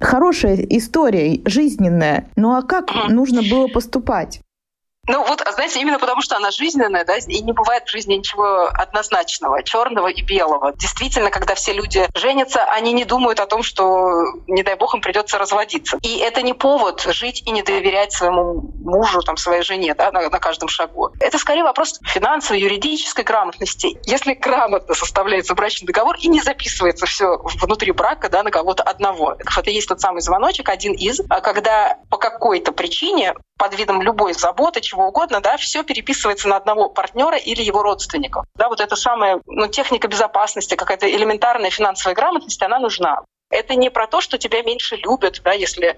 хорошая 0.00 0.56
история, 0.56 1.40
жизненная. 1.46 2.28
Ну 2.36 2.56
а 2.56 2.62
как 2.62 2.90
нужно 3.08 3.42
было 3.42 3.68
поступать? 3.68 4.40
Ну 5.08 5.24
вот, 5.24 5.42
знаете, 5.54 5.80
именно 5.80 5.98
потому 5.98 6.22
что 6.22 6.36
она 6.36 6.52
жизненная, 6.52 7.04
да, 7.04 7.16
и 7.16 7.42
не 7.42 7.52
бывает 7.52 7.86
в 7.86 7.90
жизни 7.90 8.14
ничего 8.14 8.68
однозначного, 8.72 9.64
черного 9.64 10.06
и 10.06 10.22
белого. 10.22 10.72
Действительно, 10.76 11.30
когда 11.30 11.56
все 11.56 11.72
люди 11.72 12.08
женятся, 12.14 12.62
они 12.66 12.92
не 12.92 13.04
думают 13.04 13.40
о 13.40 13.46
том, 13.46 13.64
что, 13.64 14.22
не 14.46 14.62
дай 14.62 14.76
бог, 14.76 14.94
им 14.94 15.00
придется 15.00 15.38
разводиться. 15.38 15.98
И 16.02 16.18
это 16.18 16.42
не 16.42 16.54
повод 16.54 17.02
жить 17.02 17.42
и 17.44 17.50
не 17.50 17.64
доверять 17.64 18.12
своему 18.12 18.62
мужу, 18.84 19.22
там, 19.22 19.36
своей 19.36 19.62
жене, 19.62 19.94
да, 19.94 20.12
на, 20.12 20.30
на 20.30 20.38
каждом 20.38 20.68
шагу. 20.68 21.10
Это 21.18 21.36
скорее 21.36 21.64
вопрос 21.64 21.98
финансовой, 22.04 22.60
юридической 22.60 23.24
грамотности. 23.24 23.98
Если 24.04 24.34
грамотно 24.34 24.94
составляется 24.94 25.56
брачный 25.56 25.86
договор 25.86 26.14
и 26.20 26.28
не 26.28 26.40
записывается 26.40 27.06
все 27.06 27.38
внутри 27.60 27.90
брака, 27.90 28.28
да, 28.28 28.44
на 28.44 28.52
кого-то 28.52 28.84
одного. 28.84 29.34
Это 29.34 29.70
есть 29.70 29.88
тот 29.88 30.00
самый 30.00 30.20
звоночек, 30.20 30.68
один 30.68 30.92
из, 30.92 31.20
а 31.28 31.40
когда 31.40 31.98
по 32.08 32.18
какой-то 32.18 32.70
причине 32.70 33.34
под 33.62 33.78
видом 33.78 34.02
любой 34.02 34.32
заботы, 34.34 34.80
чего 34.92 35.08
угодно, 35.08 35.40
да, 35.40 35.56
все 35.56 35.82
переписывается 35.82 36.48
на 36.48 36.56
одного 36.56 36.88
партнера 36.88 37.36
или 37.36 37.62
его 37.62 37.82
родственников. 37.82 38.44
Да, 38.56 38.68
вот 38.68 38.80
эта 38.80 38.96
самая 38.96 39.40
ну, 39.46 39.66
техника 39.68 40.08
безопасности, 40.08 40.74
какая-то 40.74 41.10
элементарная 41.10 41.70
финансовая 41.70 42.14
грамотность, 42.14 42.62
она 42.62 42.78
нужна. 42.78 43.22
Это 43.52 43.74
не 43.74 43.90
про 43.90 44.06
то, 44.06 44.22
что 44.22 44.38
тебя 44.38 44.62
меньше 44.62 44.96
любят, 44.96 45.42
да, 45.44 45.52
если 45.52 45.96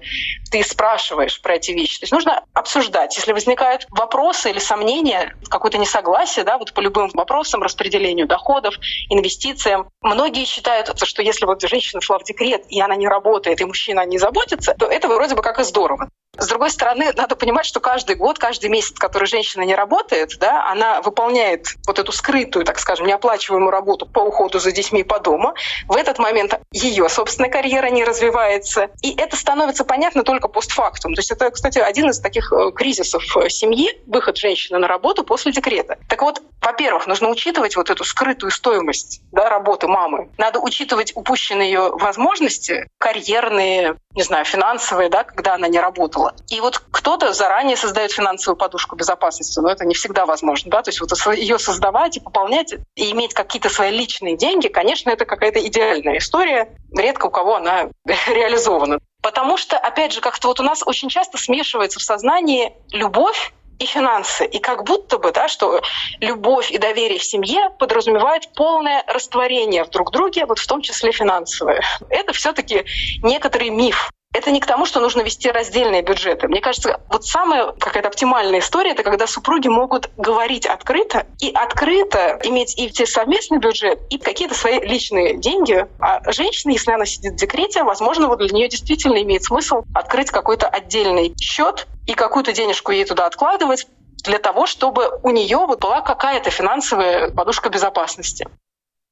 ты 0.51 0.61
спрашиваешь 0.61 1.41
про 1.41 1.55
эти 1.55 1.71
вещи. 1.71 1.99
То 1.99 2.03
есть 2.03 2.11
нужно 2.11 2.43
обсуждать. 2.53 3.15
Если 3.15 3.31
возникают 3.31 3.87
вопросы 3.91 4.49
или 4.49 4.59
сомнения, 4.59 5.35
какое-то 5.49 5.77
несогласие 5.77 6.43
да, 6.43 6.57
вот 6.57 6.73
по 6.73 6.81
любым 6.81 7.09
вопросам, 7.13 7.63
распределению 7.63 8.27
доходов, 8.27 8.75
инвестициям, 9.09 9.87
многие 10.01 10.43
считают, 10.43 10.91
что 11.01 11.21
если 11.21 11.45
вот 11.45 11.61
женщина 11.61 12.01
шла 12.01 12.19
в 12.19 12.23
декрет, 12.23 12.65
и 12.67 12.81
она 12.81 12.97
не 12.97 13.07
работает, 13.07 13.61
и 13.61 13.65
мужчина 13.65 14.05
не 14.05 14.17
заботится, 14.17 14.75
то 14.77 14.87
это 14.87 15.07
вроде 15.07 15.35
бы 15.35 15.41
как 15.41 15.57
и 15.59 15.63
здорово. 15.63 16.09
С 16.37 16.47
другой 16.47 16.69
стороны, 16.69 17.11
надо 17.15 17.35
понимать, 17.35 17.65
что 17.65 17.79
каждый 17.79 18.15
год, 18.15 18.39
каждый 18.39 18.69
месяц, 18.69 18.97
который 18.97 19.27
женщина 19.27 19.63
не 19.63 19.75
работает, 19.75 20.37
да, 20.39 20.69
она 20.69 21.01
выполняет 21.01 21.67
вот 21.87 21.99
эту 21.99 22.11
скрытую, 22.11 22.65
так 22.65 22.79
скажем, 22.79 23.07
неоплачиваемую 23.07 23.71
работу 23.71 24.05
по 24.05 24.19
уходу 24.19 24.59
за 24.59 24.71
детьми 24.71 25.03
по 25.03 25.19
дому. 25.19 25.53
В 25.87 25.95
этот 25.95 26.19
момент 26.19 26.59
ее 26.71 27.09
собственная 27.09 27.49
карьера 27.49 27.87
не 27.87 28.03
развивается. 28.03 28.89
И 29.01 29.15
это 29.15 29.35
становится 29.35 29.85
понятно 29.85 30.23
только 30.23 30.47
постфактум. 30.47 31.13
То 31.13 31.19
есть 31.19 31.31
это, 31.31 31.49
кстати, 31.51 31.79
один 31.79 32.09
из 32.09 32.19
таких 32.19 32.51
э, 32.51 32.71
кризисов 32.71 33.23
э, 33.37 33.49
семьи, 33.49 33.89
выход 34.07 34.37
женщины 34.37 34.79
на 34.79 34.87
работу 34.87 35.23
после 35.23 35.51
декрета. 35.51 35.97
Так 36.09 36.21
вот, 36.21 36.41
во-первых, 36.61 37.07
нужно 37.07 37.29
учитывать 37.29 37.75
вот 37.75 37.89
эту 37.89 38.03
скрытую 38.03 38.51
стоимость 38.51 39.21
да, 39.31 39.49
работы 39.49 39.87
мамы. 39.87 40.29
Надо 40.37 40.59
учитывать 40.59 41.11
упущенные 41.15 41.71
ее 41.71 41.91
возможности, 41.91 42.87
карьерные, 42.97 43.95
не 44.15 44.23
знаю, 44.23 44.45
финансовые, 44.45 45.09
да, 45.09 45.23
когда 45.23 45.55
она 45.55 45.67
не 45.67 45.79
работала. 45.79 46.33
И 46.49 46.61
вот 46.61 46.81
кто-то 46.91 47.33
заранее 47.33 47.75
создает 47.75 48.11
финансовую 48.11 48.57
подушку 48.57 48.95
безопасности, 48.95 49.59
но 49.59 49.69
это 49.69 49.85
не 49.85 49.93
всегда 49.93 50.25
возможно, 50.25 50.71
да, 50.71 50.81
то 50.81 50.89
есть 50.89 51.01
вот 51.01 51.11
ее 51.35 51.59
создавать 51.59 52.17
и 52.17 52.21
пополнять 52.21 52.73
и 52.95 53.11
иметь 53.11 53.33
какие-то 53.33 53.69
свои 53.69 53.91
личные 53.91 54.37
деньги, 54.37 54.69
конечно, 54.69 55.09
это 55.09 55.25
какая-то 55.25 55.65
идеальная 55.65 56.17
история, 56.17 56.69
редко 56.95 57.27
у 57.27 57.29
кого 57.29 57.55
она 57.55 57.89
реализована. 58.27 58.99
Потому 59.21 59.57
что, 59.57 59.77
опять 59.77 60.13
же, 60.13 60.21
как-то 60.21 60.47
вот 60.47 60.59
у 60.59 60.63
нас 60.63 60.83
очень 60.85 61.09
часто 61.09 61.37
смешивается 61.37 61.99
в 61.99 62.03
сознании 62.03 62.73
любовь 62.91 63.53
и 63.79 63.85
финансы. 63.85 64.45
И 64.45 64.59
как 64.59 64.83
будто 64.83 65.17
бы, 65.17 65.31
да, 65.31 65.47
что 65.47 65.81
любовь 66.19 66.71
и 66.71 66.77
доверие 66.77 67.19
в 67.19 67.23
семье 67.23 67.69
подразумевают 67.77 68.53
полное 68.53 69.03
растворение 69.07 69.83
в 69.83 69.89
друг 69.89 70.11
друге, 70.11 70.45
вот 70.45 70.59
в 70.59 70.67
том 70.67 70.81
числе 70.81 71.11
финансовое. 71.11 71.81
Это 72.09 72.33
все 72.33 72.53
таки 72.53 72.85
некоторый 73.21 73.69
миф. 73.69 74.11
Это 74.33 74.51
не 74.51 74.59
к 74.59 74.65
тому, 74.65 74.85
что 74.85 74.99
нужно 74.99 75.21
вести 75.21 75.49
раздельные 75.49 76.01
бюджеты. 76.01 76.49
Мне 76.49 76.59
кажется, 76.59 76.99
вот 77.07 77.25
самая 77.25 77.71
какая-то 77.71 78.09
оптимальная 78.09 78.59
история— 78.59 78.91
это 78.91 79.01
когда 79.01 79.27
супруги 79.27 79.69
могут 79.69 80.09
говорить 80.17 80.65
открыто 80.65 81.25
и 81.39 81.51
открыто 81.53 82.37
иметь 82.43 82.77
и 82.77 83.05
совместный 83.05 83.59
бюджет, 83.59 83.97
и 84.09 84.17
какие-то 84.17 84.53
свои 84.53 84.81
личные 84.81 85.37
деньги. 85.37 85.87
А 86.01 86.19
женщина, 86.33 86.71
если 86.71 86.91
она 86.91 87.05
сидит 87.05 87.33
в 87.33 87.35
декрете, 87.37 87.83
возможно, 87.83 88.27
вот 88.27 88.39
для 88.39 88.49
нее 88.49 88.67
действительно 88.67 89.21
имеет 89.21 89.45
смысл 89.45 89.83
открыть 89.93 90.31
какой-то 90.31 90.67
отдельный 90.67 91.33
счет 91.39 91.87
и 92.07 92.13
какую-то 92.13 92.53
денежку 92.53 92.91
ей 92.91 93.05
туда 93.05 93.25
откладывать 93.25 93.87
для 94.23 94.39
того, 94.39 94.65
чтобы 94.65 95.19
у 95.23 95.31
нее 95.31 95.57
вот 95.57 95.79
была 95.79 96.01
какая-то 96.01 96.49
финансовая 96.49 97.31
подушка 97.31 97.69
безопасности. 97.69 98.47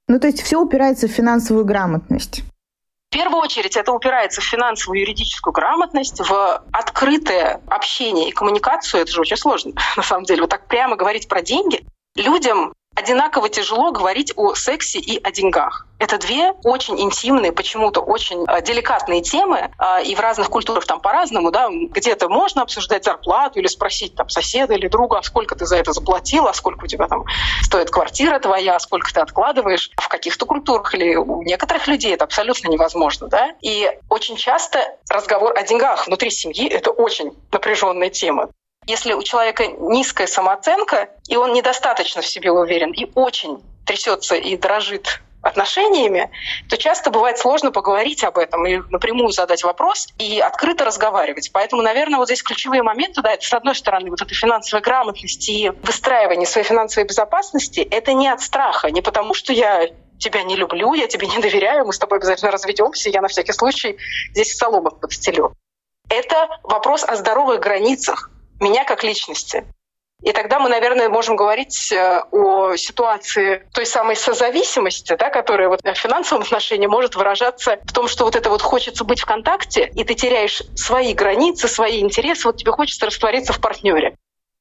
Ну, 0.07 0.19
то 0.19 0.27
есть 0.27 0.41
все 0.41 0.59
упирается 0.59 1.07
в 1.07 1.11
финансовую 1.11 1.65
грамотность. 1.65 2.43
В 3.09 3.15
первую 3.15 3.41
очередь 3.41 3.77
это 3.77 3.91
упирается 3.91 4.41
в 4.41 4.43
финансовую 4.43 4.99
юридическую 5.01 5.53
грамотность, 5.53 6.19
в 6.19 6.63
открытое 6.71 7.61
общение 7.67 8.29
и 8.29 8.31
коммуникацию. 8.31 9.01
Это 9.01 9.11
же 9.11 9.21
очень 9.21 9.37
сложно, 9.37 9.73
на 9.97 10.03
самом 10.03 10.25
деле. 10.25 10.41
Вот 10.41 10.49
так 10.49 10.67
прямо 10.67 10.95
говорить 10.95 11.27
про 11.27 11.41
деньги, 11.41 11.85
людям 12.15 12.73
одинаково 12.95 13.49
тяжело 13.49 13.91
говорить 13.91 14.33
о 14.35 14.55
сексе 14.55 14.99
и 14.99 15.21
о 15.21 15.31
деньгах. 15.31 15.87
Это 15.99 16.17
две 16.17 16.51
очень 16.63 16.99
интимные, 16.99 17.51
почему-то 17.51 18.01
очень 18.01 18.45
э, 18.45 18.61
деликатные 18.61 19.21
темы, 19.21 19.71
э, 19.79 20.03
и 20.03 20.15
в 20.15 20.19
разных 20.19 20.49
культурах 20.49 20.85
там 20.85 20.99
по-разному, 20.99 21.49
да, 21.49 21.69
где-то 21.69 22.27
можно 22.27 22.61
обсуждать 22.61 23.05
зарплату 23.05 23.59
или 23.59 23.67
спросить 23.67 24.15
там 24.15 24.27
соседа 24.27 24.73
или 24.73 24.87
друга, 24.87 25.19
а 25.19 25.23
сколько 25.23 25.55
ты 25.55 25.65
за 25.65 25.77
это 25.77 25.93
заплатил, 25.93 26.47
а 26.47 26.53
сколько 26.53 26.83
у 26.83 26.87
тебя 26.87 27.07
там 27.07 27.23
стоит 27.61 27.89
квартира 27.89 28.37
твоя, 28.39 28.75
а 28.75 28.79
сколько 28.79 29.13
ты 29.13 29.21
откладываешь. 29.21 29.91
В 29.95 30.09
каких-то 30.09 30.45
культурах 30.45 30.93
или 30.93 31.15
у 31.15 31.41
некоторых 31.43 31.87
людей 31.87 32.13
это 32.13 32.25
абсолютно 32.25 32.67
невозможно, 32.67 33.27
да. 33.27 33.51
И 33.61 33.89
очень 34.09 34.35
часто 34.35 34.79
разговор 35.09 35.57
о 35.57 35.63
деньгах 35.63 36.07
внутри 36.07 36.31
семьи— 36.31 36.67
это 36.69 36.91
очень 36.91 37.31
напряженная 37.51 38.09
тема. 38.09 38.49
Если 38.87 39.13
у 39.13 39.23
человека 39.23 39.67
низкая 39.67 40.27
самооценка, 40.27 41.09
и 41.27 41.37
он 41.37 41.53
недостаточно 41.53 42.21
в 42.21 42.27
себе 42.27 42.51
уверен, 42.51 42.91
и 42.91 43.09
очень 43.15 43.63
трясется 43.85 44.35
и 44.35 44.57
дрожит 44.57 45.21
отношениями, 45.43 46.31
то 46.69 46.77
часто 46.77 47.11
бывает 47.11 47.37
сложно 47.37 47.71
поговорить 47.71 48.23
об 48.23 48.37
этом 48.37 48.65
и 48.65 48.77
напрямую 48.89 49.29
задать 49.29 49.63
вопрос 49.63 50.07
и 50.17 50.39
открыто 50.39 50.85
разговаривать. 50.85 51.51
Поэтому, 51.51 51.81
наверное, 51.81 52.17
вот 52.17 52.27
здесь 52.27 52.41
ключевые 52.41 52.81
моменты, 52.81 53.21
да, 53.21 53.33
это 53.33 53.45
с 53.45 53.53
одной 53.53 53.75
стороны 53.75 54.09
вот 54.09 54.21
эта 54.21 54.33
финансовая 54.33 54.81
грамотность 54.81 55.49
и 55.49 55.69
выстраивание 55.83 56.47
своей 56.47 56.65
финансовой 56.65 57.07
безопасности, 57.07 57.81
это 57.81 58.13
не 58.13 58.29
от 58.29 58.41
страха, 58.41 58.89
не 58.89 59.01
потому 59.01 59.33
что 59.33 59.51
я 59.51 59.89
тебя 60.17 60.43
не 60.43 60.55
люблю, 60.55 60.93
я 60.93 61.07
тебе 61.07 61.27
не 61.27 61.39
доверяю, 61.39 61.85
мы 61.85 61.91
с 61.91 61.99
тобой 61.99 62.19
обязательно 62.19 62.49
разведемся, 62.51 63.09
я 63.09 63.21
на 63.21 63.27
всякий 63.27 63.51
случай 63.51 63.97
здесь 64.31 64.55
соломок 64.55 65.01
подстелю. 65.01 65.53
Это 66.09 66.47
вопрос 66.63 67.03
о 67.03 67.15
здоровых 67.17 67.59
границах 67.59 68.29
меня 68.63 68.85
как 68.85 69.03
личности. 69.03 69.65
И 70.23 70.31
тогда 70.31 70.59
мы, 70.59 70.69
наверное, 70.69 71.09
можем 71.09 71.35
говорить 71.35 71.91
э, 71.91 72.21
о 72.31 72.77
ситуации 72.77 73.67
той 73.73 73.85
самой 73.85 74.15
созависимости, 74.15 75.17
да, 75.19 75.29
которая 75.29 75.67
вот 75.67 75.81
в 75.83 75.95
финансовом 75.95 76.43
отношении 76.43 76.87
может 76.87 77.15
выражаться 77.15 77.77
в 77.83 77.91
том, 77.91 78.07
что 78.07 78.23
вот 78.23 78.37
это 78.37 78.49
вот 78.49 78.61
хочется 78.61 79.03
быть 79.03 79.19
в 79.19 79.25
контакте, 79.25 79.91
и 79.93 80.05
ты 80.05 80.13
теряешь 80.13 80.63
свои 80.75 81.13
границы, 81.13 81.67
свои 81.67 81.99
интересы, 81.99 82.47
вот 82.47 82.57
тебе 82.57 82.71
хочется 82.71 83.05
раствориться 83.05 83.51
в 83.51 83.59
партнере. 83.59 84.15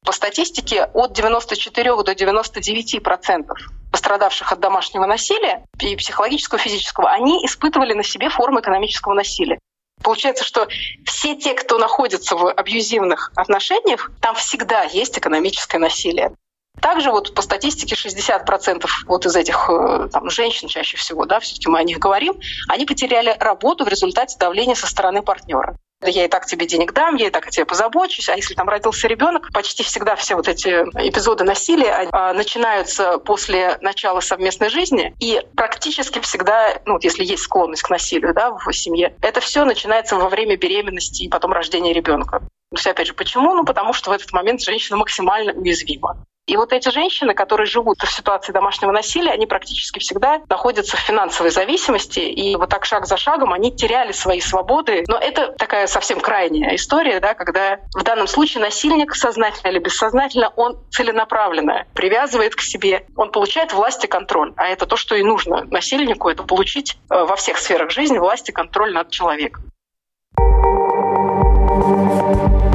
По 0.05 0.11
статистике 0.11 0.91
от 0.95 1.13
94 1.13 2.03
до 2.03 2.15
99 2.15 3.01
процентов 3.01 3.59
пострадавших 3.93 4.51
от 4.51 4.59
домашнего 4.59 5.07
насилия 5.07 5.65
и 5.79 5.95
психологического, 5.95 6.59
и 6.59 6.63
физического, 6.63 7.11
они 7.11 7.45
испытывали 7.45 7.93
на 7.93 8.03
себе 8.03 8.31
формы 8.31 8.61
экономического 8.61 9.15
насилия. 9.15 9.59
Получается, 10.03 10.45
что 10.45 10.69
все 11.05 11.37
те, 11.37 11.55
кто 11.55 11.79
находится 11.79 12.37
в 12.37 12.51
абьюзивных 12.51 13.33
отношениях, 13.37 14.11
там 14.21 14.35
всегда 14.35 14.83
есть 14.83 15.19
экономическое 15.19 15.79
насилие. 15.79 16.35
Также 16.81 17.11
вот 17.11 17.35
по 17.35 17.43
статистике 17.43 17.95
60% 17.95 18.87
вот 19.07 19.27
из 19.27 19.37
этих 19.37 19.69
э, 19.69 20.09
там, 20.11 20.31
женщин 20.31 20.69
чаще 20.69 20.97
всего, 20.97 21.27
да, 21.27 21.39
все-таки 21.39 21.69
мы 21.69 21.79
о 21.79 21.83
них 21.83 21.99
говорим, 21.99 22.41
они 22.69 22.87
потеряли 22.87 23.37
работу 23.39 23.85
в 23.85 23.89
результате 23.89 24.39
давления 24.39 24.75
со 24.75 24.87
стороны 24.87 25.23
партнера 25.23 25.77
я 26.03 26.25
и 26.25 26.29
так 26.29 26.47
тебе 26.47 26.67
денег 26.67 26.93
дам, 26.93 27.17
я 27.17 27.29
и 27.29 27.31
так 27.31 27.47
о 27.47 27.51
тебе 27.51 27.65
позабочусь. 27.65 28.29
А 28.29 28.37
если 28.37 28.55
там 28.55 28.69
родился 28.69 29.09
ребенок, 29.09 29.51
почти 29.53 29.83
всегда 29.83 30.17
все 30.17 30.35
вот 30.35 30.49
эти 30.49 30.69
эпизоды 30.69 31.45
насилия 31.45 32.09
а, 32.13 32.33
начинаются 32.33 33.19
после 33.19 33.79
начала 33.81 34.21
совместной 34.21 34.69
жизни. 34.69 35.15
И 35.21 35.41
практически 35.57 36.19
всегда, 36.21 36.81
ну 36.87 36.99
если 37.01 37.25
есть 37.25 37.43
склонность 37.43 37.83
к 37.83 37.91
насилию 37.91 38.35
да, 38.35 38.53
в 38.53 38.73
семье, 38.73 39.15
это 39.23 39.41
все 39.41 39.65
начинается 39.65 40.17
во 40.17 40.29
время 40.29 40.57
беременности 40.57 41.25
и 41.25 41.29
потом 41.29 41.53
рождения 41.53 41.93
ребенка. 41.93 42.41
То 42.41 42.77
есть, 42.77 42.87
опять 42.87 43.07
же, 43.07 43.13
почему? 43.13 43.53
Ну, 43.55 43.65
потому 43.65 43.93
что 43.93 44.11
в 44.11 44.15
этот 44.15 44.33
момент 44.33 44.63
женщина 44.63 44.97
максимально 44.97 45.53
уязвима. 45.53 46.25
И 46.49 46.57
вот 46.57 46.73
эти 46.73 46.89
женщины, 46.89 47.35
которые 47.35 47.67
живут 47.67 47.99
в 48.03 48.13
ситуации 48.13 48.53
домашнего 48.53 48.91
насилия, 48.91 49.31
они 49.31 49.47
практически 49.47 50.01
всегда 50.01 50.41
находятся 50.49 50.97
в 50.97 51.01
финансовой 51.01 51.53
зависимости, 51.53 52.19
и 52.19 52.57
вот 52.57 52.69
так 52.69 52.85
шаг 52.85 53.07
за 53.07 53.17
шагом 53.17 53.53
они 53.53 53.71
теряли 53.71 54.11
свои 54.11 54.41
свободы. 54.41 55.05
Но 55.07 55.17
это 55.17 55.53
такая 55.53 55.87
совсем 55.87 56.19
крайняя 56.19 56.75
история, 56.75 57.21
да, 57.21 57.35
когда 57.35 57.79
в 57.95 58.03
данном 58.03 58.27
случае 58.27 58.61
насильник, 58.61 59.15
сознательно 59.15 59.71
или 59.71 59.79
бессознательно, 59.79 60.53
он 60.57 60.81
целенаправленно 60.91 61.87
привязывает 61.95 62.57
к 62.57 62.61
себе, 62.61 63.07
он 63.17 63.31
получает 63.31 63.73
власть 63.73 64.03
и 64.05 64.09
контроль. 64.09 64.53
А 64.57 64.67
это 64.67 64.87
то, 64.87 64.97
что 64.97 65.15
и 65.15 65.23
нужно 65.23 65.65
насильнику, 65.71 66.29
это 66.29 66.43
получить 66.43 66.99
э, 67.09 67.25
во 67.25 67.37
всех 67.37 67.59
сферах 67.59 67.93
жизни 67.93 68.19
власть 68.19 68.49
и 68.49 68.53
контроль 68.53 68.93
над 68.93 69.11
человеком. 69.11 69.63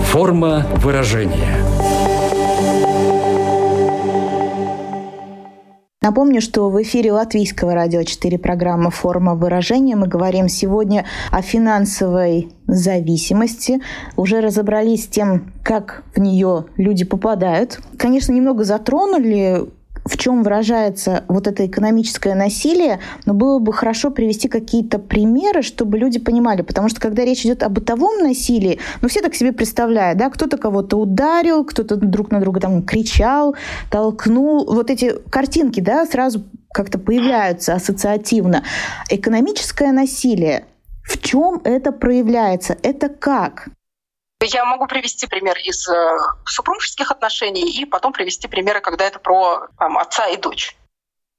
Форма 0.06 0.66
выражения– 0.78 1.62
Напомню, 6.08 6.40
что 6.40 6.70
в 6.70 6.82
эфире 6.84 7.12
Латвийского 7.12 7.74
радио 7.74 8.02
4 8.02 8.38
программа 8.38 8.92
«Форма 8.92 9.36
выражения». 9.36 9.98
Мы 9.98 10.08
говорим 10.08 10.48
сегодня 10.48 11.04
о 11.32 11.42
финансовой 11.42 12.54
зависимости. 12.66 13.82
Уже 14.16 14.40
разобрались 14.40 15.04
с 15.04 15.08
тем, 15.08 15.52
как 15.64 16.06
в 16.16 16.22
нее 16.22 16.68
люди 16.78 17.04
попадают. 17.04 17.82
Конечно, 17.98 18.32
немного 18.32 18.64
затронули 18.64 19.66
в 20.08 20.18
чем 20.18 20.44
выражается 20.44 21.24
вот 21.28 21.48
это 21.48 21.66
экономическое 21.66 22.36
насилие, 22.36 23.00
но 23.26 23.34
было 23.34 23.60
бы 23.60 23.74
хорошо 23.74 24.10
привести 24.10 24.48
какие-то 24.48 25.00
примеры, 25.00 25.62
чтобы 25.62 25.98
люди 25.98 26.20
понимали, 26.20 26.62
потому 26.62 26.90
что 26.90 27.00
когда 27.00 27.24
речь 27.26 27.46
идет 27.46 27.64
о 27.64 27.70
бытовом 27.70 28.24
насилии, 28.24 28.80
ну 29.02 29.10
все 29.10 29.22
так 29.22 29.36
себе 29.36 29.52
представляют, 29.52 30.18
да, 30.18 30.30
кто-то 30.30 30.58
кого-то 30.58 30.98
ударил, 30.98 31.64
кто-то 31.66 31.98
друг 31.98 32.32
на 32.32 32.40
друга 32.40 32.60
там 32.60 32.84
кричал, 32.84 33.56
толкнул, 33.92 34.66
вот 34.66 34.90
эти 34.90 35.14
картинки, 35.30 35.80
да, 35.80 36.06
сразу 36.06 36.44
как-то 36.74 37.00
появляются 37.00 37.74
ассоциативно. 37.74 38.64
Экономическое 39.10 39.92
насилие, 39.92 40.66
в 41.04 41.18
чем 41.20 41.62
это 41.64 41.92
проявляется? 41.92 42.78
Это 42.84 43.10
как? 43.10 43.70
Я 44.44 44.66
могу 44.66 44.86
привести 44.86 45.26
пример 45.26 45.58
из 45.58 45.88
э, 45.90 46.18
супружеских 46.46 47.10
отношений 47.10 47.72
и 47.72 47.86
потом 47.86 48.14
привести 48.14 48.48
примеры, 48.48 48.82
когда 48.82 49.06
это 49.06 49.18
про 49.18 49.68
там, 49.80 49.98
отца 49.98 50.28
и 50.28 50.38
дочь. 50.38 50.76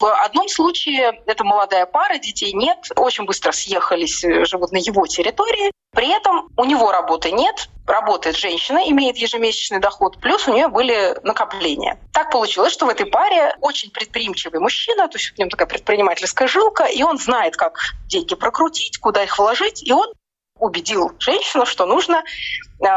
В 0.01 0.07
одном 0.25 0.49
случае 0.49 1.23
это 1.27 1.45
молодая 1.45 1.87
пара, 1.87 2.19
детей 2.19 2.53
нет, 2.53 2.89
очень 2.97 3.25
быстро 3.25 3.53
съехались, 3.53 4.25
э, 4.25 4.45
живут 4.45 4.73
на 4.73 4.79
его 4.79 5.07
территории. 5.07 5.71
При 5.93 6.09
этом 6.09 6.49
у 6.57 6.65
него 6.65 6.91
работы 6.91 7.31
нет, 7.31 7.69
работает 7.87 8.37
женщина, 8.37 8.81
имеет 8.89 9.17
ежемесячный 9.17 9.79
доход, 9.79 10.21
плюс 10.21 10.49
у 10.49 10.53
нее 10.53 10.67
были 10.67 11.17
накопления. 11.23 12.01
Так 12.13 12.33
получилось, 12.33 12.73
что 12.73 12.87
в 12.87 12.91
этой 12.91 13.07
паре 13.07 13.57
очень 13.61 13.93
предприимчивый 13.93 14.59
мужчина, 14.59 15.09
то 15.09 15.19
есть 15.19 15.35
у 15.37 15.41
него 15.41 15.51
такая 15.51 15.69
предпринимательская 15.69 16.49
жилка, 16.49 16.85
и 16.85 17.03
он 17.05 17.17
знает, 17.19 17.57
как 17.57 17.79
деньги 18.07 18.35
прокрутить, 18.35 18.99
куда 18.99 19.23
их 19.23 19.39
вложить, 19.39 19.87
и 19.87 19.93
он 19.93 20.13
убедил 20.59 21.13
женщину, 21.19 21.67
что 21.67 21.87
нужно, 21.87 22.23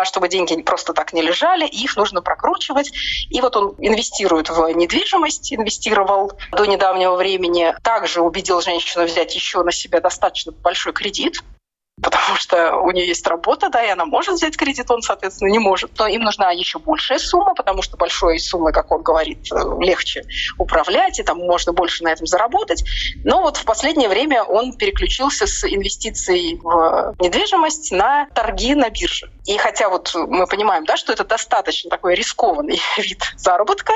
чтобы 0.03 0.27
деньги 0.27 0.61
просто 0.61 0.93
так 0.93 1.13
не 1.13 1.21
лежали, 1.21 1.65
их 1.67 1.95
нужно 1.95 2.21
прокручивать. 2.21 2.91
И 3.29 3.41
вот 3.41 3.55
он 3.55 3.75
инвестирует 3.79 4.49
в 4.49 4.67
недвижимость, 4.69 5.53
инвестировал 5.53 6.33
до 6.51 6.65
недавнего 6.65 7.15
времени. 7.15 7.73
Также 7.83 8.21
убедил 8.21 8.61
женщину 8.61 9.05
взять 9.05 9.35
еще 9.35 9.63
на 9.63 9.71
себя 9.71 9.99
достаточно 9.99 10.51
большой 10.51 10.93
кредит, 10.93 11.43
потому 12.01 12.35
что 12.37 12.77
у 12.77 12.91
нее 12.91 13.07
есть 13.07 13.25
работа, 13.27 13.69
да, 13.69 13.83
и 13.83 13.89
она 13.89 14.05
может 14.05 14.35
взять 14.35 14.57
кредит, 14.57 14.89
он, 14.89 15.01
соответственно, 15.01 15.49
не 15.49 15.59
может. 15.59 15.91
Но 15.97 16.07
им 16.07 16.21
нужна 16.21 16.51
еще 16.51 16.79
большая 16.79 17.19
сумма, 17.19 17.53
потому 17.53 17.81
что 17.81 17.97
большой 17.97 18.39
суммой, 18.39 18.73
как 18.73 18.91
он 18.91 19.03
говорит, 19.03 19.51
э, 19.51 19.55
легче 19.79 20.23
управлять, 20.57 21.19
и 21.19 21.23
там 21.23 21.37
можно 21.37 21.73
больше 21.73 22.03
на 22.03 22.09
этом 22.09 22.25
заработать. 22.25 22.83
Но 23.23 23.41
вот 23.41 23.57
в 23.57 23.65
последнее 23.65 24.09
время 24.09 24.43
он 24.43 24.73
переключился 24.73 25.47
с 25.47 25.63
инвестиций 25.63 26.59
в 26.61 27.15
недвижимость 27.19 27.91
на 27.91 28.25
торги 28.33 28.75
на 28.75 28.89
бирже. 28.89 29.31
И 29.45 29.57
хотя 29.57 29.89
вот 29.89 30.13
мы 30.15 30.47
понимаем, 30.47 30.85
да, 30.85 30.97
что 30.97 31.13
это 31.13 31.23
достаточно 31.23 31.89
такой 31.89 32.15
рискованный 32.15 32.81
вид 32.97 33.21
заработка, 33.37 33.93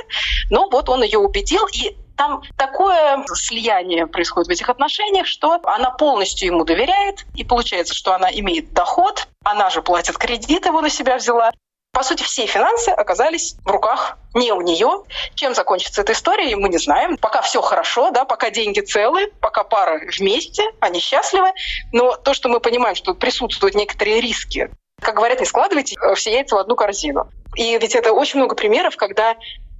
но 0.50 0.70
вот 0.70 0.90
он 0.90 1.04
ее 1.04 1.20
убедил, 1.20 1.66
и 1.74 1.96
там 2.18 2.42
такое 2.58 3.24
слияние 3.34 4.08
происходит 4.08 4.48
в 4.48 4.52
этих 4.52 4.70
отношениях, 4.70 5.28
что 5.28 5.60
она 5.64 5.92
полностью 5.92 6.48
ему 6.48 6.64
доверяет, 6.64 7.26
и 7.36 7.44
получается, 7.44 7.94
что 7.94 8.14
она 8.14 8.32
имеет 8.32 8.74
доход, 8.74 9.28
она 9.44 9.70
же 9.70 9.82
платит 9.82 10.18
кредит, 10.18 10.66
его 10.66 10.82
на 10.82 10.90
себя 10.90 11.18
взяла. 11.18 11.52
По 11.92 12.04
сути, 12.04 12.24
все 12.24 12.46
финансы 12.46 12.90
оказались 12.90 13.56
в 13.64 13.72
руках 13.72 14.18
не 14.34 14.52
у 14.52 14.60
нее. 14.60 15.04
Чем 15.34 15.56
закончится 15.56 16.02
эта 16.02 16.12
история, 16.12 16.54
мы 16.58 16.68
не 16.68 16.78
знаем. 16.78 17.16
Пока 17.16 17.42
все 17.42 17.62
хорошо, 17.62 18.12
да, 18.12 18.26
пока 18.26 18.50
деньги 18.50 18.82
целы, 18.82 19.32
пока 19.40 19.64
пара 19.64 20.02
вместе, 20.20 20.64
они 20.82 21.00
счастливы. 21.00 21.54
Но 21.94 22.18
то, 22.18 22.34
что 22.34 22.50
мы 22.50 22.60
понимаем, 22.60 22.96
что 22.96 23.14
присутствуют 23.14 23.76
некоторые 23.76 24.20
риски, 24.20 24.70
как 25.02 25.16
говорят, 25.16 25.40
не 25.40 25.46
складывайте 25.46 25.96
все 26.16 26.34
яйца 26.34 26.56
в 26.56 26.60
одну 26.60 26.76
корзину. 26.76 27.30
И 27.56 27.78
ведь 27.78 27.96
это 27.96 28.12
очень 28.12 28.40
много 28.40 28.56
примеров, 28.56 28.98
когда 28.98 29.38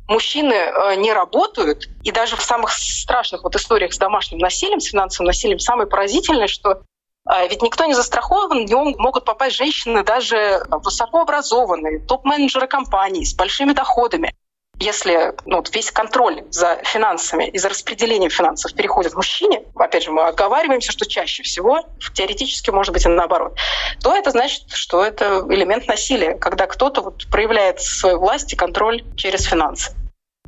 мужчины 0.08 0.54
э, 0.54 0.96
не 0.96 1.14
работают, 1.14 1.90
и 2.04 2.12
даже 2.12 2.36
в 2.36 2.42
самых 2.42 2.72
страшных 2.72 3.44
вот 3.44 3.56
историях 3.56 3.94
с 3.94 3.98
домашним 3.98 4.40
насилием, 4.40 4.80
с 4.80 4.86
финансовым 4.86 5.28
насилием, 5.28 5.60
самое 5.60 5.88
поразительное, 5.88 6.48
что 6.48 6.82
э, 7.30 7.48
ведь 7.48 7.62
никто 7.62 7.86
не 7.86 7.94
застрахован, 7.94 8.66
в 8.66 8.70
него 8.70 8.86
могут 8.98 9.26
попасть 9.26 9.56
женщины 9.56 10.04
даже 10.04 10.64
высокообразованные, 10.70 12.00
топ-менеджеры 12.00 12.68
компаний 12.68 13.26
с 13.26 13.34
большими 13.34 13.74
доходами. 13.74 14.36
Если 14.80 15.34
ну, 15.46 15.64
весь 15.72 15.92
контроль 15.92 16.44
за 16.50 16.82
финансами 16.84 17.48
и 17.48 17.58
за 17.58 17.70
распределением 17.70 18.30
финансов 18.30 18.74
переходит 18.74 19.16
мужчине, 19.16 19.64
опять 19.76 20.04
же, 20.04 20.12
мы 20.12 20.24
оговариваемся, 20.24 20.92
что 20.92 21.06
чаще 21.06 21.44
всего, 21.44 21.82
теоретически, 22.14 22.72
может 22.72 22.94
быть, 22.94 23.06
и 23.06 23.10
наоборот, 23.10 23.58
то 24.02 24.14
это 24.14 24.32
значит, 24.32 24.64
что 24.74 25.04
это 25.04 25.46
элемент 25.50 25.88
насилия, 25.88 26.36
когда 26.36 26.68
кто-то 26.68 27.02
вот 27.02 27.26
проявляет 27.32 27.80
свою 27.82 28.20
власть 28.20 28.52
и 28.54 28.56
контроль 28.56 29.04
через 29.16 29.44
финансы 29.44 29.94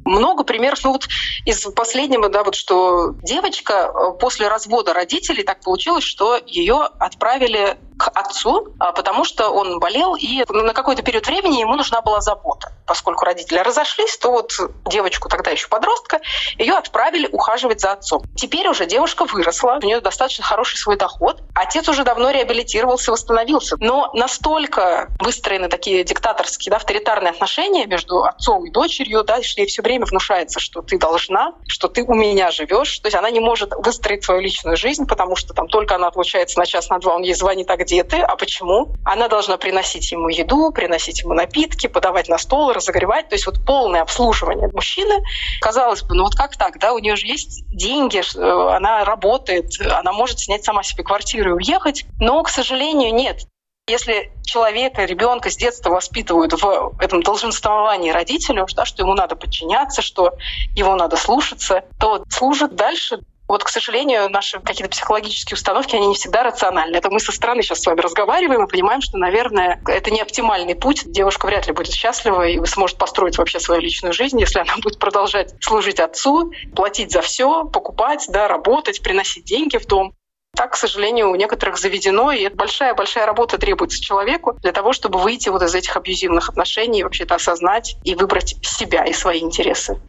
много 0.08 0.44
примеров. 0.44 0.80
Ну 0.84 0.94
вот 0.94 1.08
из 1.46 1.62
последнего, 1.76 2.30
да, 2.30 2.44
вот 2.44 2.56
что 2.56 3.16
девочка 3.24 3.92
э, 3.94 4.18
после 4.20 4.48
развода 4.48 4.94
родителей 4.94 5.44
так 5.44 5.62
получилось, 5.62 6.04
что 6.04 6.38
ее 6.46 6.88
отправили 7.00 7.78
к 7.98 8.10
отцу, 8.14 8.74
а, 8.80 8.92
потому 8.92 9.24
что 9.24 9.50
он 9.50 9.80
болел, 9.80 10.16
и 10.16 10.44
на 10.50 10.74
какой-то 10.74 11.02
период 11.04 11.28
времени 11.28 11.60
ему 11.60 11.76
нужна 11.76 12.02
была 12.02 12.22
забота. 12.22 12.72
Поскольку 12.86 13.26
родители 13.26 13.60
разошлись, 13.60 14.18
то 14.18 14.32
вот 14.32 14.54
девочку, 14.86 15.30
тогда 15.30 15.52
еще 15.52 15.68
подростка, 15.68 16.22
ее 16.58 16.76
отправили 16.76 17.28
ухаживать 17.32 17.82
за 17.82 17.94
отцом. 17.94 18.24
Теперь 18.36 18.68
уже 18.68 18.86
девушка 18.86 19.26
выросла, 19.26 19.80
у 19.82 19.86
нее 19.86 20.00
достаточно 20.00 20.44
хороший 20.44 20.78
свой 20.78 20.96
доход. 20.96 21.42
Отец 21.54 21.90
уже 21.90 22.04
давно 22.04 22.32
реабилитировался, 22.32 23.12
восстановился. 23.12 23.76
Но 23.80 24.12
настолько 24.14 25.10
выстроены 25.20 25.68
такие 25.68 26.04
диктаторские, 26.04 26.72
да, 26.72 26.78
авторитарные 26.78 27.32
отношения 27.32 27.86
между 27.86 28.24
отцом 28.24 28.66
и 28.66 28.72
дочерью, 28.72 29.24
да, 29.24 29.42
что 29.44 29.62
ей 29.62 29.68
все 29.68 29.82
время 29.82 30.06
внушается, 30.06 30.60
что 30.60 30.82
ты 30.82 30.98
должна, 30.98 31.54
что 31.68 31.88
ты 31.88 32.04
у 32.04 32.14
меня 32.14 32.52
живешь. 32.52 33.00
То 33.00 33.08
есть 33.08 33.16
она 33.16 33.30
не 33.30 33.40
может 33.40 33.74
выстроить 33.76 34.24
свою 34.24 34.42
личную 34.42 34.78
жизнь, 34.78 35.06
потому 35.06 35.36
что 35.36 35.54
там 35.54 35.68
только 35.68 35.96
она 35.96 36.08
отлучается 36.08 36.60
на 36.60 36.66
час, 36.66 36.90
на 36.90 37.00
два, 37.00 37.16
он 37.16 37.24
ей 37.24 37.34
звонит, 37.34 37.70
а 37.70 37.78
где 37.88 38.04
ты, 38.04 38.18
а 38.18 38.36
почему? 38.36 38.94
Она 39.06 39.30
должна 39.30 39.58
приносить 39.58 40.12
ему 40.12 40.28
еду, 40.28 40.72
приносить 40.72 41.22
ему 41.22 41.34
напитки, 41.34 41.88
подавать 41.88 42.28
на 42.28 42.38
стол, 42.38 42.74
разогревать. 42.74 43.30
То 43.30 43.36
есть 43.36 43.46
вот 43.46 43.66
полное 43.66 44.02
обслуживание 44.02 44.70
мужчины. 44.74 45.24
Казалось 45.62 46.04
бы, 46.04 46.14
ну 46.14 46.24
вот 46.24 46.36
как 46.36 46.58
так, 46.58 46.80
да, 46.80 46.94
у 46.94 47.00
нее 47.00 47.16
же 47.16 47.26
есть 47.26 47.66
деньги, 47.70 48.20
э, 48.20 48.76
она 48.76 49.06
работает, 49.06 49.72
она 49.80 50.12
может 50.12 50.40
снять 50.40 50.66
сама 50.66 50.84
себе 50.84 51.04
квартиру 51.04 51.52
и 51.52 51.54
уехать, 51.54 52.06
но, 52.20 52.44
к 52.44 52.50
сожалению, 52.50 53.14
нет. 53.14 53.44
Если 53.90 54.34
человека, 54.44 55.06
ребенка 55.06 55.50
с 55.50 55.56
детства 55.56 55.92
воспитывают 55.92 56.52
в 56.62 56.94
этом 57.00 57.24
долженствовании 57.24 58.12
родителю, 58.12 58.68
да, 58.76 58.84
что 58.84 59.04
ему 59.04 59.14
надо 59.14 59.38
подчиняться, 59.38 60.02
что 60.02 60.34
его 60.76 60.96
надо 60.96 61.16
слушаться, 61.16 61.86
то 61.98 62.26
служит 62.30 62.76
дальше 62.76 63.22
вот, 63.48 63.64
к 63.64 63.70
сожалению, 63.70 64.30
наши 64.30 64.60
какие-то 64.60 64.90
психологические 64.90 65.56
установки, 65.56 65.96
они 65.96 66.08
не 66.08 66.16
всегда 66.16 66.44
рациональны. 66.44 66.98
Это 66.98 67.10
мы 67.10 67.20
со 67.20 67.32
стороны 67.32 67.62
сейчас 67.62 67.82
с 67.82 67.86
вами 67.86 68.02
разговариваем 68.02 68.66
и 68.66 68.70
понимаем, 68.70 69.02
что, 69.02 69.18
наверное, 69.18 69.82
это 69.88 70.12
не 70.12 70.22
оптимальный 70.22 70.76
путь. 70.76 71.04
Девушка 71.06 71.46
вряд 71.46 71.66
ли 71.68 71.74
будет 71.74 71.94
счастлива 71.94 72.46
и 72.46 72.64
сможет 72.66 72.98
построить 72.98 73.38
вообще 73.38 73.60
свою 73.60 73.82
личную 73.82 74.14
жизнь, 74.14 74.40
если 74.40 74.60
она 74.60 74.76
будет 74.82 75.00
продолжать 75.00 75.54
служить 75.62 76.00
отцу, 76.00 76.52
платить 76.76 77.12
за 77.12 77.22
все, 77.22 77.64
покупать, 77.64 78.26
да, 78.30 78.48
работать, 78.48 79.02
приносить 79.02 79.46
деньги 79.46 79.78
в 79.78 79.86
дом. 79.86 80.14
Так, 80.56 80.74
к 80.74 80.76
сожалению, 80.76 81.30
у 81.30 81.36
некоторых 81.36 81.78
заведено, 81.78 82.32
и 82.32 82.50
большая-большая 82.50 83.26
работа 83.28 83.58
требуется 83.58 84.02
человеку 84.02 84.58
для 84.62 84.72
того, 84.72 84.92
чтобы 84.92 85.20
выйти 85.20 85.50
вот 85.50 85.62
из 85.62 85.76
этих 85.76 85.96
абьюзивных 85.96 86.50
отношений, 86.50 87.04
вообще 87.04 87.24
это 87.24 87.36
осознать 87.36 87.96
и 88.04 88.16
выбрать 88.16 88.56
себя 88.64 89.06
и 89.06 89.14
свои 89.14 89.40
интересы. 89.40 90.02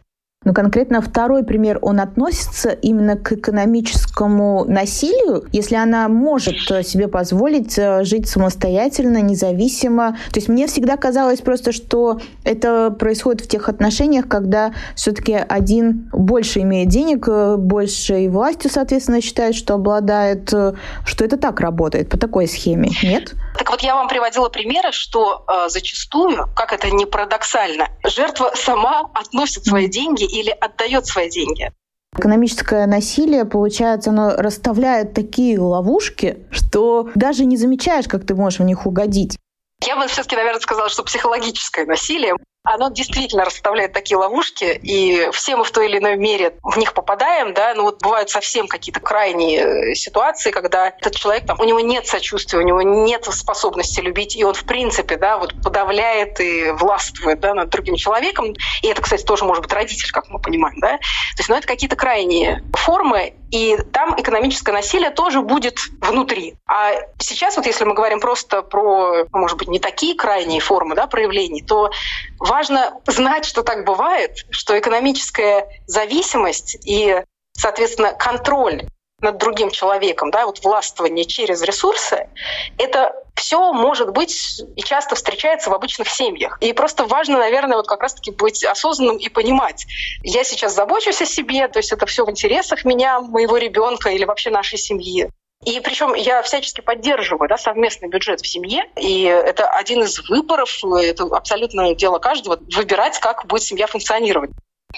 Но 0.45 0.53
конкретно 0.53 1.01
второй 1.01 1.43
пример, 1.43 1.79
он 1.81 1.99
относится 1.99 2.69
именно 2.69 3.17
к 3.17 3.33
экономическому 3.33 4.63
насилию, 4.63 5.43
если 5.51 5.75
она 5.75 6.07
может 6.07 6.55
себе 6.87 7.09
позволить 7.09 7.77
э, 7.77 8.05
жить 8.05 8.29
самостоятельно, 8.29 9.21
независимо. 9.21 10.17
То 10.31 10.37
есть 10.37 10.47
мне 10.47 10.67
всегда 10.67 10.95
казалось 10.95 11.41
просто, 11.41 11.73
что 11.73 12.21
это 12.45 12.89
происходит 12.89 13.41
в 13.41 13.49
тех 13.49 13.67
отношениях, 13.67 14.29
когда 14.29 14.73
все-таки 14.95 15.33
один 15.33 16.09
больше 16.13 16.61
имеет 16.61 16.87
денег, 16.87 17.27
э, 17.27 17.57
больше 17.57 18.21
и 18.21 18.29
властью, 18.29 18.71
соответственно, 18.71 19.19
считает, 19.19 19.55
что 19.55 19.73
обладает, 19.73 20.53
э, 20.53 20.71
что 21.05 21.25
это 21.25 21.35
так 21.35 21.59
работает, 21.59 22.07
по 22.07 22.17
такой 22.17 22.47
схеме, 22.47 22.91
нет? 23.03 23.33
Так 23.57 23.69
вот, 23.71 23.81
я 23.81 23.93
вам 23.93 24.07
приводила 24.07 24.47
примеры, 24.47 24.93
что 24.93 25.43
э, 25.49 25.67
зачастую, 25.67 26.47
как 26.55 26.71
это 26.71 26.89
не 26.91 27.05
парадоксально, 27.05 27.89
жертва 28.05 28.53
сама 28.55 29.01
относит 29.13 29.65
свои 29.65 29.89
деньги 29.89 30.28
или 30.31 30.49
отдает 30.49 31.05
свои 31.05 31.29
деньги. 31.29 31.71
Экономическое 32.17 32.87
насилие, 32.87 33.45
получается, 33.45 34.09
оно 34.09 34.35
расставляет 34.35 35.13
такие 35.13 35.59
ловушки, 35.59 36.47
что 36.51 37.09
даже 37.15 37.45
не 37.45 37.55
замечаешь, 37.55 38.07
как 38.07 38.25
ты 38.25 38.33
можешь 38.35 38.59
в 38.59 38.63
них 38.63 38.85
угодить. 38.85 39.37
Я 39.85 39.95
бы 39.95 40.07
все-таки, 40.07 40.35
наверное, 40.35 40.59
сказала, 40.59 40.89
что 40.89 41.03
психологическое 41.03 41.85
насилие 41.85 42.33
оно 42.63 42.89
действительно 42.89 43.45
расставляет 43.45 43.93
такие 43.93 44.17
ловушки, 44.17 44.79
и 44.81 45.29
все 45.31 45.55
мы 45.55 45.63
в 45.63 45.71
той 45.71 45.87
или 45.87 45.97
иной 45.97 46.17
мере 46.17 46.57
в 46.61 46.77
них 46.77 46.93
попадаем, 46.93 47.53
да, 47.53 47.73
но 47.73 47.83
вот 47.83 48.01
бывают 48.01 48.29
совсем 48.29 48.67
какие-то 48.67 48.99
крайние 48.99 49.91
э, 49.91 49.95
ситуации, 49.95 50.51
когда 50.51 50.89
этот 50.89 51.15
человек, 51.15 51.45
там, 51.45 51.59
у 51.59 51.63
него 51.63 51.79
нет 51.79 52.05
сочувствия, 52.05 52.59
у 52.59 52.63
него 52.63 52.81
нет 52.81 53.25
способности 53.25 54.01
любить, 54.01 54.35
и 54.35 54.43
он, 54.43 54.53
в 54.53 54.65
принципе, 54.65 55.15
да, 55.15 55.37
вот 55.37 55.53
подавляет 55.63 56.39
и 56.41 56.71
властвует, 56.71 57.39
да, 57.39 57.53
над 57.53 57.69
другим 57.69 57.95
человеком, 57.95 58.53
и 58.81 58.87
это, 58.87 59.01
кстати, 59.01 59.23
тоже 59.23 59.45
может 59.45 59.63
быть 59.63 59.73
родитель, 59.73 60.11
как 60.11 60.27
мы 60.29 60.39
понимаем, 60.39 60.79
да, 60.79 60.97
то 60.97 61.39
есть, 61.39 61.49
ну, 61.49 61.55
это 61.55 61.65
какие-то 61.65 61.95
крайние 61.95 62.63
формы, 62.73 63.33
и 63.51 63.77
там 63.91 64.19
экономическое 64.19 64.71
насилие 64.71 65.09
тоже 65.09 65.41
будет 65.41 65.77
внутри. 66.01 66.55
А 66.67 66.91
сейчас 67.17 67.57
вот 67.57 67.65
если 67.65 67.83
мы 67.83 67.93
говорим 67.93 68.19
просто 68.19 68.61
про, 68.61 69.25
может 69.31 69.57
быть, 69.57 69.67
не 69.67 69.79
такие 69.79 70.15
крайние 70.15 70.59
формы 70.59 70.95
да, 70.95 71.07
проявлений, 71.07 71.63
то 71.63 71.91
важно 72.37 72.99
знать, 73.07 73.45
что 73.45 73.63
так 73.63 73.85
бывает, 73.85 74.45
что 74.51 74.77
экономическая 74.77 75.67
зависимость 75.87 76.77
и, 76.85 77.23
соответственно, 77.53 78.13
контроль 78.13 78.83
над 79.21 79.37
другим 79.37 79.71
человеком, 79.71 80.31
да, 80.31 80.45
вот 80.45 80.63
властвование 80.63 81.25
через 81.25 81.61
ресурсы, 81.61 82.29
это 82.77 83.13
все 83.35 83.71
может 83.73 84.11
быть 84.11 84.61
и 84.75 84.81
часто 84.81 85.15
встречается 85.15 85.69
в 85.69 85.73
обычных 85.73 86.09
семьях. 86.09 86.57
И 86.61 86.73
просто 86.73 87.05
важно, 87.05 87.37
наверное, 87.37 87.77
вот 87.77 87.87
как 87.87 88.01
раз-таки 88.01 88.31
быть 88.31 88.63
осознанным 88.63 89.17
и 89.17 89.29
понимать, 89.29 89.85
я 90.23 90.43
сейчас 90.43 90.75
забочусь 90.75 91.21
о 91.21 91.25
себе, 91.25 91.67
то 91.67 91.79
есть 91.79 91.91
это 91.91 92.05
все 92.05 92.25
в 92.25 92.29
интересах 92.29 92.85
меня, 92.85 93.21
моего 93.21 93.57
ребенка 93.57 94.09
или 94.09 94.25
вообще 94.25 94.49
нашей 94.49 94.77
семьи. 94.77 95.29
И 95.65 95.81
причем 95.81 96.13
я 96.13 96.41
всячески 96.41 96.79
поддерживаю 96.79 97.49
да, 97.49 97.57
совместный 97.57 98.07
бюджет 98.07 98.39
в 98.39 98.47
семье, 98.47 98.85
и 98.95 99.23
это 99.23 99.69
один 99.69 100.03
из 100.03 100.17
выборов, 100.29 100.69
это 101.01 101.25
абсолютно 101.25 101.93
дело 101.95 102.19
каждого, 102.19 102.59
выбирать, 102.73 103.19
как 103.19 103.45
будет 103.45 103.63
семья 103.63 103.87
функционировать 103.87 104.51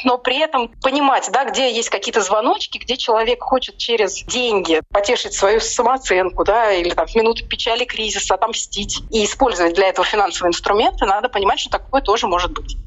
но 0.04 0.18
при 0.18 0.40
этом 0.40 0.70
понимать, 0.82 1.30
да, 1.32 1.46
где 1.46 1.72
есть 1.72 1.90
какие-то 1.90 2.22
звоночки, 2.22 2.78
где 2.78 2.98
человек 2.98 3.42
хочет 3.44 3.78
через 3.78 4.24
деньги 4.24 4.82
потешить 4.92 5.34
свою 5.34 5.60
самооценку, 5.60 6.44
да, 6.44 6.72
или 6.72 6.90
там 6.90 7.08
в 7.08 7.16
минуту 7.16 7.46
печали, 7.48 7.86
кризиса 7.86 8.36
отомстить 8.36 9.02
и 9.12 9.26
использовать 9.26 9.76
для 9.76 9.90
этого 9.90 10.06
финансовые 10.06 10.52
инструменты, 10.52 11.06
надо 11.06 11.30
понимать, 11.30 11.60
что 11.60 11.70
такое 11.70 12.02
тоже 12.02 12.28
может 12.28 12.52
быть 12.52 12.78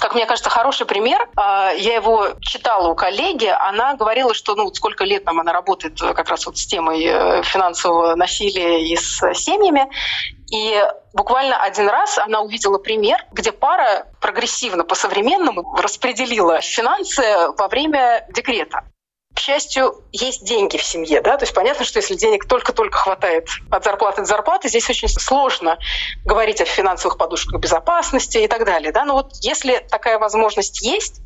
как 0.00 0.14
мне 0.14 0.26
кажется, 0.26 0.50
хороший 0.50 0.86
пример. 0.86 1.28
А, 1.36 1.70
я 1.70 1.94
его 1.94 2.30
читала 2.40 2.88
у 2.88 2.94
коллеги. 2.94 3.46
Она 3.46 3.94
говорила, 3.94 4.34
что 4.34 4.54
ну, 4.54 4.72
сколько 4.74 5.04
лет 5.04 5.24
там 5.24 5.40
она 5.40 5.52
работает 5.52 5.98
как 5.98 6.28
раз 6.28 6.46
вот 6.46 6.58
с 6.58 6.66
темой 6.66 7.04
э, 7.04 7.42
финансового 7.42 8.14
насилия 8.14 8.84
и 8.84 8.96
с 8.96 9.20
семьями. 9.34 9.88
И 10.52 10.82
буквально 11.12 11.56
один 11.62 11.88
раз 11.88 12.18
она 12.18 12.40
увидела 12.40 12.78
пример, 12.78 13.18
где 13.32 13.52
пара 13.52 14.06
прогрессивно 14.20 14.84
по-современному 14.84 15.74
распределила 15.76 16.60
финансы 16.60 17.22
во 17.56 17.68
время 17.68 18.26
декрета 18.34 18.82
к 19.34 19.40
счастью, 19.40 20.02
есть 20.12 20.44
деньги 20.44 20.76
в 20.76 20.82
семье, 20.82 21.20
да, 21.20 21.36
то 21.36 21.42
есть 21.42 21.54
понятно, 21.54 21.84
что 21.84 21.98
если 21.98 22.14
денег 22.14 22.46
только-только 22.46 22.96
хватает 22.98 23.48
от 23.70 23.84
зарплаты 23.84 24.22
до 24.22 24.26
зарплаты, 24.26 24.68
здесь 24.68 24.88
очень 24.88 25.08
сложно 25.08 25.78
говорить 26.24 26.60
о 26.60 26.64
финансовых 26.64 27.18
подушках 27.18 27.60
безопасности 27.60 28.38
и 28.38 28.46
так 28.46 28.64
далее, 28.64 28.92
да, 28.92 29.04
но 29.04 29.14
вот 29.14 29.32
если 29.42 29.84
такая 29.90 30.18
возможность 30.18 30.82
есть, 30.82 31.20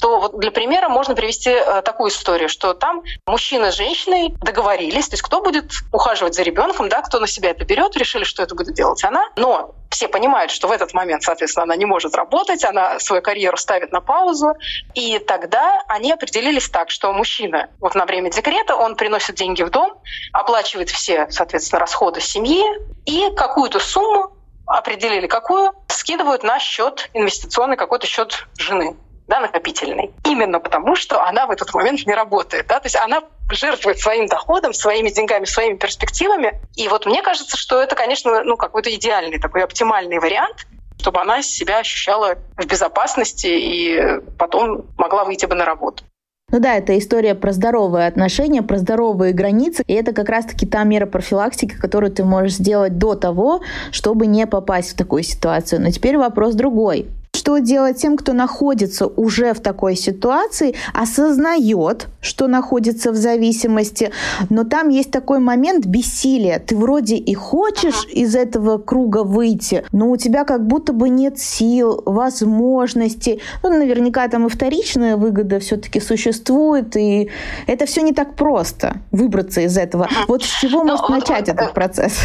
то 0.00 0.20
вот 0.20 0.38
для 0.38 0.50
примера 0.50 0.88
можно 0.88 1.14
привести 1.14 1.50
э, 1.50 1.82
такую 1.82 2.10
историю, 2.10 2.48
что 2.48 2.74
там 2.74 3.02
мужчина 3.26 3.72
с 3.72 3.76
женщиной 3.76 4.34
договорились, 4.42 5.08
то 5.08 5.14
есть 5.14 5.22
кто 5.22 5.42
будет 5.42 5.72
ухаживать 5.90 6.34
за 6.34 6.42
ребенком, 6.42 6.88
да, 6.90 7.00
кто 7.00 7.18
на 7.18 7.26
себя 7.26 7.50
это 7.50 7.64
берет, 7.64 7.96
решили, 7.96 8.24
что 8.24 8.42
это 8.42 8.54
будет 8.54 8.74
делать 8.74 9.02
она, 9.04 9.30
но 9.36 9.74
все 9.94 10.08
понимают, 10.08 10.50
что 10.50 10.66
в 10.66 10.72
этот 10.72 10.92
момент, 10.92 11.22
соответственно, 11.22 11.62
она 11.62 11.76
не 11.76 11.84
может 11.84 12.16
работать, 12.16 12.64
она 12.64 12.98
свою 12.98 13.22
карьеру 13.22 13.56
ставит 13.56 13.92
на 13.92 14.00
паузу, 14.00 14.54
и 14.94 15.20
тогда 15.20 15.82
они 15.86 16.10
определились 16.10 16.68
так, 16.68 16.90
что 16.90 17.12
мужчина 17.12 17.70
вот 17.80 17.94
на 17.94 18.04
время 18.04 18.28
декрета, 18.28 18.74
он 18.74 18.96
приносит 18.96 19.36
деньги 19.36 19.62
в 19.62 19.70
дом, 19.70 19.92
оплачивает 20.32 20.90
все, 20.90 21.28
соответственно, 21.30 21.78
расходы 21.78 22.20
семьи, 22.20 22.64
и 23.06 23.32
какую-то 23.36 23.78
сумму 23.78 24.32
определили 24.66 25.28
какую, 25.28 25.72
скидывают 25.86 26.42
на 26.42 26.58
счет 26.58 27.08
инвестиционный 27.14 27.76
какой-то 27.76 28.08
счет 28.08 28.48
жены 28.58 28.96
да, 29.26 29.40
накопительный. 29.40 30.12
Именно 30.24 30.60
потому, 30.60 30.96
что 30.96 31.22
она 31.22 31.46
в 31.46 31.50
этот 31.50 31.72
момент 31.72 32.04
не 32.06 32.14
работает. 32.14 32.66
Да? 32.66 32.80
То 32.80 32.86
есть 32.86 32.96
она 32.96 33.22
жертвует 33.50 33.98
своим 33.98 34.26
доходом, 34.26 34.72
своими 34.72 35.10
деньгами, 35.10 35.44
своими 35.44 35.76
перспективами. 35.76 36.60
И 36.76 36.88
вот 36.88 37.06
мне 37.06 37.22
кажется, 37.22 37.56
что 37.56 37.82
это, 37.82 37.94
конечно, 37.94 38.42
ну, 38.44 38.56
какой-то 38.56 38.94
идеальный 38.94 39.38
такой 39.38 39.62
оптимальный 39.62 40.18
вариант. 40.18 40.66
чтобы 40.98 41.20
она 41.20 41.42
себя 41.42 41.80
ощущала 41.80 42.36
в 42.56 42.66
безопасности 42.66 43.46
и 43.46 44.20
потом 44.38 44.86
могла 44.96 45.24
выйти 45.24 45.44
бы 45.44 45.54
на 45.54 45.66
работу. 45.66 46.02
Ну 46.50 46.60
да, 46.60 46.76
это 46.76 46.96
история 46.98 47.34
про 47.34 47.52
здоровые 47.52 48.06
отношения, 48.06 48.62
про 48.62 48.78
здоровые 48.78 49.32
границы. 49.32 49.82
И 49.86 49.92
это 49.92 50.12
как 50.12 50.28
раз-таки 50.28 50.66
та 50.66 50.84
мера 50.84 51.04
профилактики, 51.04 51.74
которую 51.74 52.12
ты 52.12 52.24
можешь 52.24 52.54
сделать 52.54 52.96
до 52.96 53.16
того, 53.16 53.60
чтобы 53.90 54.26
не 54.26 54.46
попасть 54.46 54.92
в 54.92 54.96
такую 54.96 55.24
ситуацию. 55.24 55.82
Но 55.82 55.90
теперь 55.90 56.16
вопрос 56.16 56.54
другой 56.54 57.08
что 57.44 57.58
делать 57.58 57.98
тем, 57.98 58.16
кто 58.16 58.32
находится 58.32 59.06
уже 59.06 59.52
в 59.52 59.60
такой 59.60 59.96
ситуации, 59.96 60.74
осознает, 60.94 62.06
что 62.22 62.46
находится 62.46 63.12
в 63.12 63.16
зависимости, 63.16 64.12
но 64.48 64.64
там 64.64 64.88
есть 64.88 65.10
такой 65.10 65.40
момент 65.40 65.84
бессилия. 65.84 66.58
Ты 66.58 66.74
вроде 66.74 67.16
и 67.16 67.34
хочешь 67.34 68.06
из 68.10 68.34
этого 68.34 68.78
круга 68.78 69.24
выйти, 69.24 69.84
но 69.92 70.10
у 70.10 70.16
тебя 70.16 70.44
как 70.44 70.66
будто 70.66 70.94
бы 70.94 71.10
нет 71.10 71.38
сил, 71.38 72.02
возможностей. 72.06 73.42
Ну, 73.62 73.68
наверняка 73.68 74.26
там 74.28 74.46
и 74.46 74.48
вторичная 74.48 75.18
выгода 75.18 75.58
все-таки 75.58 76.00
существует, 76.00 76.96
и 76.96 77.28
это 77.66 77.84
все 77.84 78.00
не 78.00 78.14
так 78.14 78.36
просто 78.36 79.02
выбраться 79.10 79.60
из 79.60 79.76
этого. 79.76 80.08
Вот 80.28 80.42
с 80.42 80.60
чего 80.60 80.82
может 80.82 81.10
начать 81.10 81.50
этот 81.50 81.74
процесс? 81.74 82.22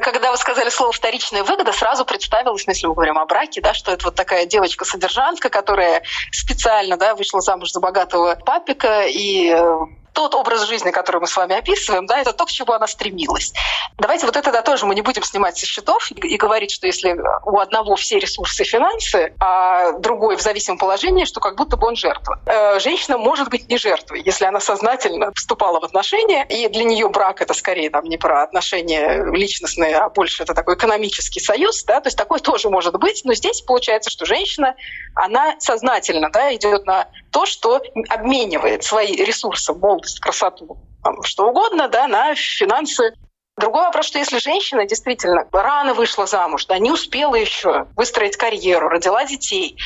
Когда 0.00 0.30
вы 0.30 0.36
сказали 0.36 0.70
слово 0.70 0.92
«вторичная 0.92 1.42
выгода», 1.42 1.72
сразу 1.72 2.04
представилось, 2.04 2.66
ну, 2.66 2.72
если 2.72 2.86
мы 2.86 2.94
говорим 2.94 3.18
о 3.18 3.26
браке, 3.26 3.60
да, 3.60 3.74
что 3.74 3.90
это 3.90 4.04
вот 4.04 4.14
такая 4.14 4.46
девочка-содержанка, 4.46 5.50
которая 5.50 6.02
специально 6.30 6.96
да, 6.96 7.16
вышла 7.16 7.40
замуж 7.40 7.72
за 7.72 7.80
богатого 7.80 8.36
папика 8.36 9.02
и 9.08 9.50
э, 9.50 9.78
тот 10.18 10.34
образ 10.34 10.66
жизни, 10.66 10.90
который 10.90 11.20
мы 11.20 11.28
с 11.28 11.36
вами 11.36 11.56
описываем, 11.56 12.04
да, 12.06 12.18
это 12.18 12.32
то, 12.32 12.44
к 12.44 12.50
чему 12.50 12.72
она 12.72 12.88
стремилась. 12.88 13.52
Давайте 13.98 14.26
вот 14.26 14.36
это 14.36 14.50
да, 14.50 14.62
тоже 14.62 14.84
мы 14.84 14.96
не 14.96 15.02
будем 15.02 15.22
снимать 15.22 15.56
со 15.56 15.64
счетов 15.64 16.10
и, 16.10 16.14
и 16.14 16.36
говорить, 16.36 16.72
что 16.72 16.88
если 16.88 17.16
у 17.44 17.60
одного 17.60 17.94
все 17.94 18.18
ресурсы 18.18 18.64
и 18.64 18.66
финансы, 18.66 19.32
а 19.38 19.92
другой 19.92 20.36
в 20.36 20.40
зависимом 20.40 20.78
положении, 20.78 21.24
что 21.24 21.38
как 21.38 21.54
будто 21.54 21.76
бы 21.76 21.86
он 21.86 21.94
жертва. 21.94 22.40
Э, 22.46 22.80
женщина 22.80 23.16
может 23.16 23.48
быть 23.48 23.68
не 23.68 23.78
жертвой, 23.78 24.20
если 24.24 24.44
она 24.44 24.58
сознательно 24.58 25.30
вступала 25.36 25.78
в 25.78 25.84
отношения, 25.84 26.44
и 26.48 26.66
для 26.66 26.82
нее 26.82 27.08
брак 27.08 27.40
это 27.40 27.54
скорее 27.54 27.88
там, 27.88 28.04
не 28.04 28.16
про 28.16 28.42
отношения 28.42 29.24
личностные, 29.32 29.94
а 29.98 30.08
больше 30.08 30.42
это 30.42 30.52
такой 30.52 30.74
экономический 30.74 31.38
союз, 31.38 31.84
да, 31.84 32.00
то 32.00 32.08
есть 32.08 32.18
такое 32.18 32.40
тоже 32.40 32.70
может 32.70 32.98
быть, 32.98 33.20
но 33.24 33.34
здесь 33.34 33.60
получается, 33.60 34.10
что 34.10 34.26
женщина, 34.26 34.74
она 35.14 35.54
сознательно 35.60 36.28
да, 36.30 36.52
идет 36.52 36.86
на 36.86 37.06
то, 37.30 37.46
что 37.46 37.80
обменивает 38.08 38.82
свои 38.82 39.14
ресурсы, 39.14 39.72
молодость, 40.08 40.20
красоту, 40.20 40.78
что 41.22 41.48
угодно, 41.48 41.88
да, 41.88 42.08
на 42.08 42.34
финансы. 42.34 43.12
Другой 43.56 43.82
вопрос, 43.82 44.06
что 44.06 44.18
если 44.18 44.38
женщина 44.38 44.86
действительно 44.86 45.44
рано 45.50 45.92
вышла 45.92 46.26
замуж, 46.26 46.66
да, 46.66 46.78
не 46.78 46.92
успела 46.92 47.34
еще 47.34 47.88
выстроить 47.96 48.36
карьеру, 48.36 48.88
родила 48.88 49.24
детей, 49.24 49.76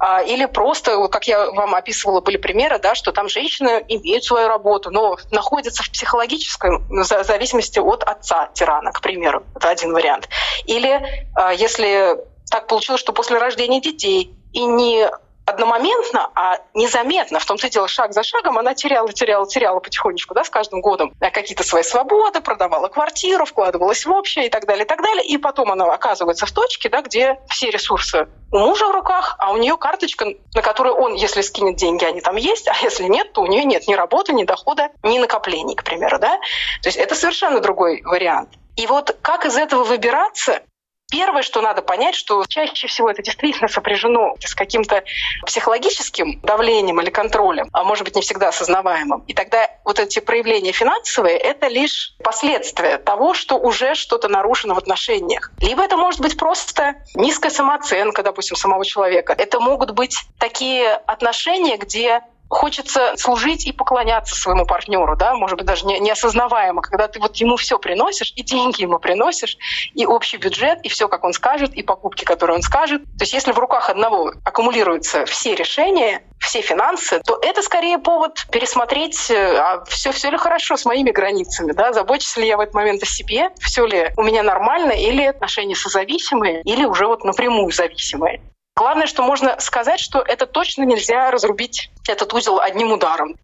а, 0.00 0.20
или 0.20 0.46
просто, 0.46 1.06
как 1.06 1.28
я 1.28 1.48
вам 1.52 1.76
описывала, 1.76 2.20
были 2.20 2.38
примеры, 2.38 2.80
да, 2.80 2.96
что 2.96 3.12
там 3.12 3.28
женщины 3.28 3.84
имеют 3.86 4.24
свою 4.24 4.48
работу, 4.48 4.90
но 4.90 5.16
находятся 5.30 5.84
в 5.84 5.90
психологической 5.90 6.70
зависимости 7.22 7.78
от 7.78 8.02
отца 8.02 8.50
тирана, 8.52 8.90
к 8.90 9.00
примеру. 9.00 9.44
Это 9.54 9.70
один 9.70 9.92
вариант. 9.92 10.28
Или 10.64 11.00
а, 11.36 11.52
если 11.52 12.18
так 12.50 12.66
получилось, 12.66 13.00
что 13.00 13.12
после 13.12 13.38
рождения 13.38 13.80
детей 13.80 14.34
и 14.52 14.64
не 14.64 15.08
одномоментно, 15.50 16.30
а 16.34 16.58
незаметно, 16.74 17.38
в 17.38 17.44
том-то 17.44 17.66
и 17.66 17.70
дело, 17.70 17.88
шаг 17.88 18.12
за 18.12 18.22
шагом, 18.22 18.58
она 18.58 18.74
теряла, 18.74 19.12
теряла, 19.12 19.46
теряла 19.46 19.80
потихонечку, 19.80 20.34
да, 20.34 20.44
с 20.44 20.50
каждым 20.50 20.80
годом 20.80 21.12
какие-то 21.20 21.64
свои 21.64 21.82
свободы, 21.82 22.40
продавала 22.40 22.88
квартиру, 22.88 23.44
вкладывалась 23.44 24.04
в 24.04 24.10
общее 24.10 24.46
и 24.46 24.50
так 24.50 24.66
далее, 24.66 24.84
и 24.84 24.88
так 24.88 25.02
далее. 25.02 25.24
И 25.24 25.36
потом 25.38 25.70
она 25.70 25.84
оказывается 25.92 26.46
в 26.46 26.52
точке, 26.52 26.88
да, 26.88 27.02
где 27.02 27.40
все 27.48 27.70
ресурсы 27.70 28.28
у 28.52 28.58
мужа 28.58 28.88
в 28.88 28.92
руках, 28.92 29.36
а 29.38 29.52
у 29.52 29.56
нее 29.56 29.76
карточка, 29.76 30.26
на 30.54 30.62
которую 30.62 30.96
он, 30.96 31.14
если 31.14 31.40
скинет 31.40 31.76
деньги, 31.76 32.04
они 32.04 32.20
там 32.20 32.36
есть, 32.36 32.66
а 32.68 32.74
если 32.82 33.04
нет, 33.04 33.32
то 33.32 33.42
у 33.42 33.46
нее 33.46 33.64
нет 33.64 33.86
ни 33.86 33.94
работы, 33.94 34.32
ни 34.32 34.44
дохода, 34.44 34.88
ни 35.02 35.18
накоплений, 35.18 35.76
к 35.76 35.84
примеру, 35.84 36.18
да. 36.18 36.38
То 36.82 36.88
есть 36.88 36.96
это 36.96 37.14
совершенно 37.14 37.60
другой 37.60 38.02
вариант. 38.04 38.50
И 38.76 38.86
вот 38.86 39.16
как 39.22 39.46
из 39.46 39.56
этого 39.56 39.84
выбираться, 39.84 40.62
Первое, 41.10 41.42
что 41.42 41.60
надо 41.60 41.82
понять, 41.82 42.14
что 42.14 42.44
чаще 42.48 42.86
всего 42.86 43.10
это 43.10 43.22
действительно 43.22 43.68
сопряжено 43.68 44.36
с 44.40 44.54
каким-то 44.54 45.02
психологическим 45.44 46.40
давлением 46.42 47.00
или 47.00 47.10
контролем, 47.10 47.68
а 47.72 47.84
может 47.84 48.04
быть 48.04 48.14
не 48.14 48.22
всегда 48.22 48.48
осознаваемым. 48.48 49.24
И 49.26 49.34
тогда 49.34 49.68
вот 49.84 49.98
эти 49.98 50.20
проявления 50.20 50.72
финансовые— 50.72 51.36
это 51.38 51.68
лишь 51.68 52.14
последствия 52.22 52.98
того, 52.98 53.34
что 53.34 53.56
уже 53.56 53.94
что-то 53.94 54.28
нарушено 54.28 54.74
в 54.74 54.78
отношениях. 54.78 55.50
Либо 55.60 55.82
это 55.82 55.96
может 55.96 56.20
быть 56.20 56.36
просто 56.36 56.94
низкая 57.14 57.50
самооценка, 57.50 58.22
допустим, 58.22 58.56
самого 58.56 58.84
человека. 58.84 59.34
Это 59.36 59.60
могут 59.60 59.90
быть 59.92 60.16
такие 60.38 60.92
отношения, 60.92 61.76
где 61.76 62.22
хочется 62.50 63.14
служить 63.16 63.66
и 63.66 63.72
поклоняться 63.72 64.34
своему 64.34 64.66
партнеру, 64.66 65.16
да, 65.16 65.34
может 65.34 65.56
быть, 65.56 65.66
даже 65.66 65.86
не, 65.86 66.00
неосознаваемо, 66.00 66.82
когда 66.82 67.06
ты 67.06 67.20
вот 67.20 67.36
ему 67.36 67.56
все 67.56 67.78
приносишь, 67.78 68.32
и 68.34 68.42
деньги 68.42 68.82
ему 68.82 68.98
приносишь, 68.98 69.56
и 69.94 70.04
общий 70.04 70.36
бюджет, 70.36 70.80
и 70.82 70.88
все, 70.88 71.08
как 71.08 71.24
он 71.24 71.32
скажет, 71.32 71.72
и 71.74 71.82
покупки, 71.82 72.24
которые 72.24 72.56
он 72.56 72.62
скажет. 72.62 73.02
То 73.04 73.22
есть 73.22 73.32
если 73.32 73.52
в 73.52 73.58
руках 73.58 73.88
одного 73.88 74.32
аккумулируются 74.44 75.24
все 75.26 75.54
решения, 75.54 76.22
все 76.40 76.60
финансы, 76.60 77.20
то 77.24 77.38
это 77.40 77.62
скорее 77.62 77.98
повод 77.98 78.46
пересмотреть, 78.50 79.30
э, 79.30 79.56
а 79.56 79.84
все, 79.84 80.10
все 80.10 80.30
ли 80.30 80.36
хорошо 80.36 80.76
с 80.76 80.84
моими 80.84 81.12
границами, 81.12 81.72
да, 81.72 81.92
забочусь 81.92 82.36
ли 82.36 82.48
я 82.48 82.56
в 82.56 82.60
этот 82.60 82.74
момент 82.74 83.02
о 83.02 83.06
себе, 83.06 83.50
все 83.60 83.86
ли 83.86 84.10
у 84.16 84.22
меня 84.22 84.42
нормально, 84.42 84.90
или 84.92 85.22
отношения 85.22 85.76
созависимые, 85.76 86.62
или 86.62 86.84
уже 86.84 87.06
вот 87.06 87.22
напрямую 87.24 87.70
зависимые. 87.70 88.40
Главное, 88.80 89.06
что 89.06 89.22
можно 89.22 89.60
сказать, 89.60 90.00
что 90.00 90.22
это 90.22 90.46
точно 90.46 90.84
нельзя 90.84 91.30
разрубить 91.30 91.90
этот 92.08 92.32
узел 92.32 92.60
одним 92.60 92.92
ударом. 92.92 93.36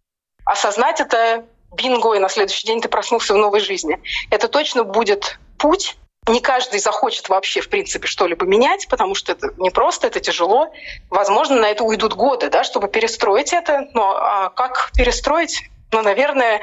Осознать 0.45 0.99
это 0.99 1.45
бинго, 1.71 2.15
и 2.15 2.19
на 2.19 2.27
следующий 2.27 2.65
день 2.65 2.81
ты 2.81 2.89
проснулся 2.89 3.35
в 3.35 3.37
новой 3.37 3.59
жизни. 3.59 4.01
Это 4.31 4.47
точно 4.47 4.83
будет 4.83 5.37
путь. 5.59 5.95
Не 6.27 6.41
каждый 6.41 6.79
захочет 6.79 7.29
вообще, 7.29 7.61
в 7.61 7.69
принципе, 7.69 8.07
что-либо 8.07 8.47
менять, 8.47 8.87
потому 8.89 9.13
что 9.13 9.33
это 9.33 9.49
не 9.57 9.69
просто, 9.69 10.07
это 10.07 10.19
тяжело. 10.19 10.73
Возможно, 11.11 11.57
на 11.57 11.69
это 11.69 11.83
уйдут 11.83 12.15
годы, 12.15 12.49
да, 12.49 12.63
чтобы 12.63 12.87
перестроить 12.87 13.53
это. 13.53 13.89
Но 13.93 14.15
а 14.15 14.49
как 14.49 14.89
перестроить? 14.95 15.69
Ну, 15.91 16.01
наверное, 16.01 16.61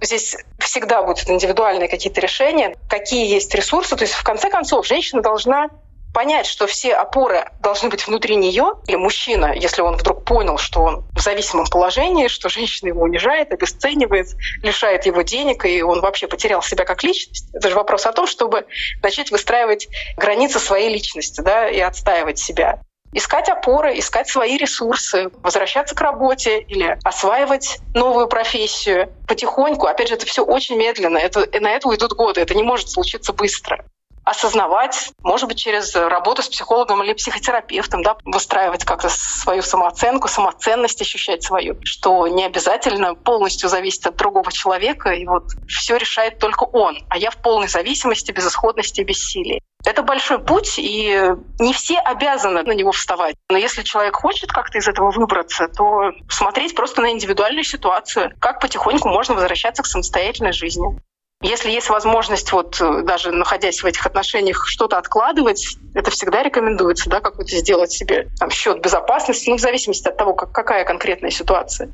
здесь 0.00 0.38
всегда 0.58 1.02
будут 1.02 1.28
индивидуальные 1.28 1.90
какие-то 1.90 2.22
решения, 2.22 2.78
какие 2.88 3.26
есть 3.26 3.54
ресурсы. 3.54 3.94
То 3.94 4.04
есть, 4.04 4.14
в 4.14 4.24
конце 4.24 4.48
концов, 4.48 4.86
женщина 4.86 5.20
должна 5.20 5.68
понять, 6.16 6.46
что 6.46 6.66
все 6.66 6.94
опоры 6.94 7.44
должны 7.60 7.90
быть 7.90 8.06
внутри 8.06 8.36
нее, 8.36 8.72
или 8.86 8.96
мужчина, 8.96 9.52
если 9.54 9.82
он 9.82 9.98
вдруг 9.98 10.24
понял, 10.24 10.56
что 10.56 10.80
он 10.80 11.04
в 11.12 11.20
зависимом 11.20 11.66
положении, 11.66 12.28
что 12.28 12.48
женщина 12.48 12.88
его 12.88 13.02
унижает, 13.02 13.52
обесценивает, 13.52 14.28
лишает 14.62 15.04
его 15.04 15.20
денег, 15.20 15.66
и 15.66 15.82
он 15.82 16.00
вообще 16.00 16.26
потерял 16.26 16.62
себя 16.62 16.86
как 16.86 17.04
личность. 17.04 17.50
Это 17.52 17.68
же 17.68 17.74
вопрос 17.74 18.06
о 18.06 18.12
том, 18.12 18.26
чтобы 18.26 18.64
начать 19.02 19.30
выстраивать 19.30 19.88
границы 20.16 20.58
своей 20.58 20.88
личности 20.88 21.42
да, 21.42 21.68
и 21.68 21.80
отстаивать 21.80 22.38
себя 22.38 22.80
искать 23.12 23.48
опоры, 23.50 23.98
искать 23.98 24.28
свои 24.28 24.56
ресурсы, 24.56 25.30
возвращаться 25.42 25.94
к 25.94 26.00
работе 26.00 26.60
или 26.60 26.98
осваивать 27.04 27.78
новую 27.94 28.26
профессию 28.26 29.10
потихоньку. 29.28 29.86
Опять 29.86 30.08
же, 30.08 30.14
это 30.14 30.26
все 30.26 30.44
очень 30.44 30.76
медленно, 30.76 31.18
это, 31.18 31.46
на 31.60 31.72
это 31.72 31.88
уйдут 31.88 32.14
годы, 32.14 32.40
это 32.40 32.54
не 32.54 32.62
может 32.62 32.90
случиться 32.90 33.32
быстро 33.32 33.84
осознавать, 34.26 35.12
может 35.22 35.48
быть, 35.48 35.58
через 35.58 35.94
работу 35.94 36.42
с 36.42 36.48
психологом 36.48 37.02
или 37.02 37.12
психотерапевтом, 37.12 38.02
да, 38.02 38.16
выстраивать 38.24 38.84
как-то 38.84 39.08
свою 39.08 39.62
самооценку, 39.62 40.26
самоценность 40.26 41.00
ощущать 41.00 41.44
свою, 41.44 41.76
что 41.84 42.26
не 42.26 42.44
обязательно 42.44 43.14
полностью 43.14 43.68
зависеть 43.68 44.06
от 44.06 44.16
другого 44.16 44.50
человека, 44.50 45.10
и 45.10 45.24
вот 45.26 45.44
все 45.68 45.96
решает 45.96 46.40
только 46.40 46.64
он, 46.64 46.98
а 47.08 47.16
я 47.16 47.30
в 47.30 47.36
полной 47.36 47.68
зависимости, 47.68 48.32
безысходности 48.32 49.00
и 49.00 49.04
бессилии. 49.04 49.62
Это 49.84 50.02
большой 50.02 50.40
путь, 50.40 50.74
и 50.78 51.16
не 51.60 51.72
все 51.72 51.98
обязаны 51.98 52.64
на 52.64 52.72
него 52.72 52.90
вставать. 52.90 53.36
Но 53.48 53.56
если 53.56 53.84
человек 53.84 54.16
хочет 54.16 54.50
как-то 54.50 54.78
из 54.78 54.88
этого 54.88 55.12
выбраться, 55.12 55.68
то 55.68 56.10
смотреть 56.28 56.74
просто 56.74 57.00
на 57.00 57.12
индивидуальную 57.12 57.62
ситуацию, 57.62 58.32
как 58.40 58.60
потихоньку 58.60 59.08
можно 59.08 59.34
возвращаться 59.34 59.84
к 59.84 59.86
самостоятельной 59.86 60.52
жизни. 60.52 60.98
Если 61.46 61.70
есть 61.70 61.88
возможность, 61.90 62.50
вот 62.50 62.80
э, 62.80 63.02
даже 63.02 63.30
находясь 63.30 63.80
в 63.80 63.86
этих 63.86 64.04
отношениях, 64.04 64.66
что-то 64.66 64.98
откладывать, 64.98 65.76
это 65.94 66.10
всегда 66.10 66.42
рекомендуется, 66.42 67.08
да, 67.08 67.20
какой-то 67.20 67.56
сделать 67.56 67.92
себе 67.92 68.26
там, 68.40 68.50
счет 68.50 68.82
безопасности, 68.82 69.48
ну, 69.48 69.56
в 69.56 69.60
зависимости 69.60 70.08
от 70.08 70.16
того, 70.16 70.34
как, 70.34 70.50
какая 70.50 70.84
конкретная 70.84 71.30
ситуация. 71.30 71.92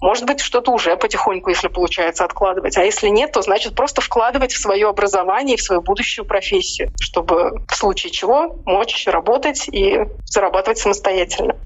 Может 0.00 0.24
быть, 0.26 0.38
что-то 0.38 0.70
уже 0.70 0.96
потихоньку, 0.96 1.50
если 1.50 1.66
получается, 1.66 2.24
откладывать. 2.24 2.76
А 2.76 2.84
если 2.84 3.08
нет, 3.08 3.32
то 3.32 3.42
значит 3.42 3.74
просто 3.74 4.00
вкладывать 4.00 4.52
в 4.52 4.60
свое 4.60 4.88
образование 4.88 5.56
и 5.56 5.58
в 5.58 5.62
свою 5.62 5.82
будущую 5.82 6.24
профессию, 6.24 6.92
чтобы 7.00 7.64
в 7.68 7.74
случае 7.74 8.12
чего 8.12 8.56
мочь 8.64 9.08
работать 9.08 9.68
и 9.68 9.98
зарабатывать 10.26 10.78
самостоятельно. 10.78 11.56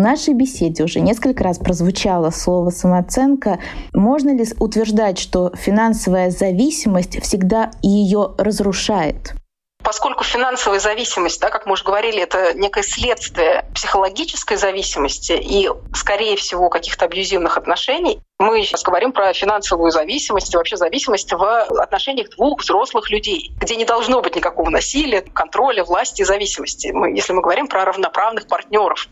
В 0.00 0.02
нашей 0.02 0.32
беседе 0.32 0.82
уже 0.82 1.00
несколько 1.00 1.44
раз 1.44 1.58
прозвучало 1.58 2.30
слово 2.30 2.70
самооценка. 2.70 3.58
Можно 3.92 4.34
ли 4.34 4.46
утверждать, 4.58 5.18
что 5.18 5.52
финансовая 5.54 6.30
зависимость 6.30 7.20
всегда 7.22 7.70
ее 7.82 8.30
разрушает? 8.38 9.34
Поскольку 9.82 10.24
финансовая 10.24 10.78
зависимость, 10.78 11.40
да, 11.40 11.48
как 11.48 11.66
мы 11.66 11.72
уже 11.72 11.84
говорили, 11.84 12.20
это 12.22 12.52
некое 12.54 12.82
следствие 12.82 13.64
психологической 13.74 14.56
зависимости 14.56 15.32
и, 15.32 15.70
скорее 15.94 16.36
всего, 16.36 16.68
каких-то 16.68 17.06
абьюзивных 17.06 17.56
отношений, 17.56 18.20
мы 18.38 18.62
сейчас 18.62 18.82
говорим 18.82 19.12
про 19.12 19.32
финансовую 19.32 19.90
зависимость 19.90 20.52
и 20.52 20.56
вообще 20.56 20.76
зависимость 20.76 21.32
в 21.32 21.44
отношениях 21.80 22.30
двух 22.30 22.60
взрослых 22.60 23.10
людей, 23.10 23.52
где 23.58 23.76
не 23.76 23.84
должно 23.84 24.20
быть 24.20 24.36
никакого 24.36 24.68
насилия, 24.70 25.22
контроля, 25.22 25.84
власти 25.84 26.22
и 26.22 26.24
зависимости. 26.24 26.90
Мы, 26.92 27.10
если 27.16 27.32
мы 27.32 27.40
говорим 27.40 27.66
про 27.66 27.84
равноправных 27.84 28.46
партнеров, 28.46 29.08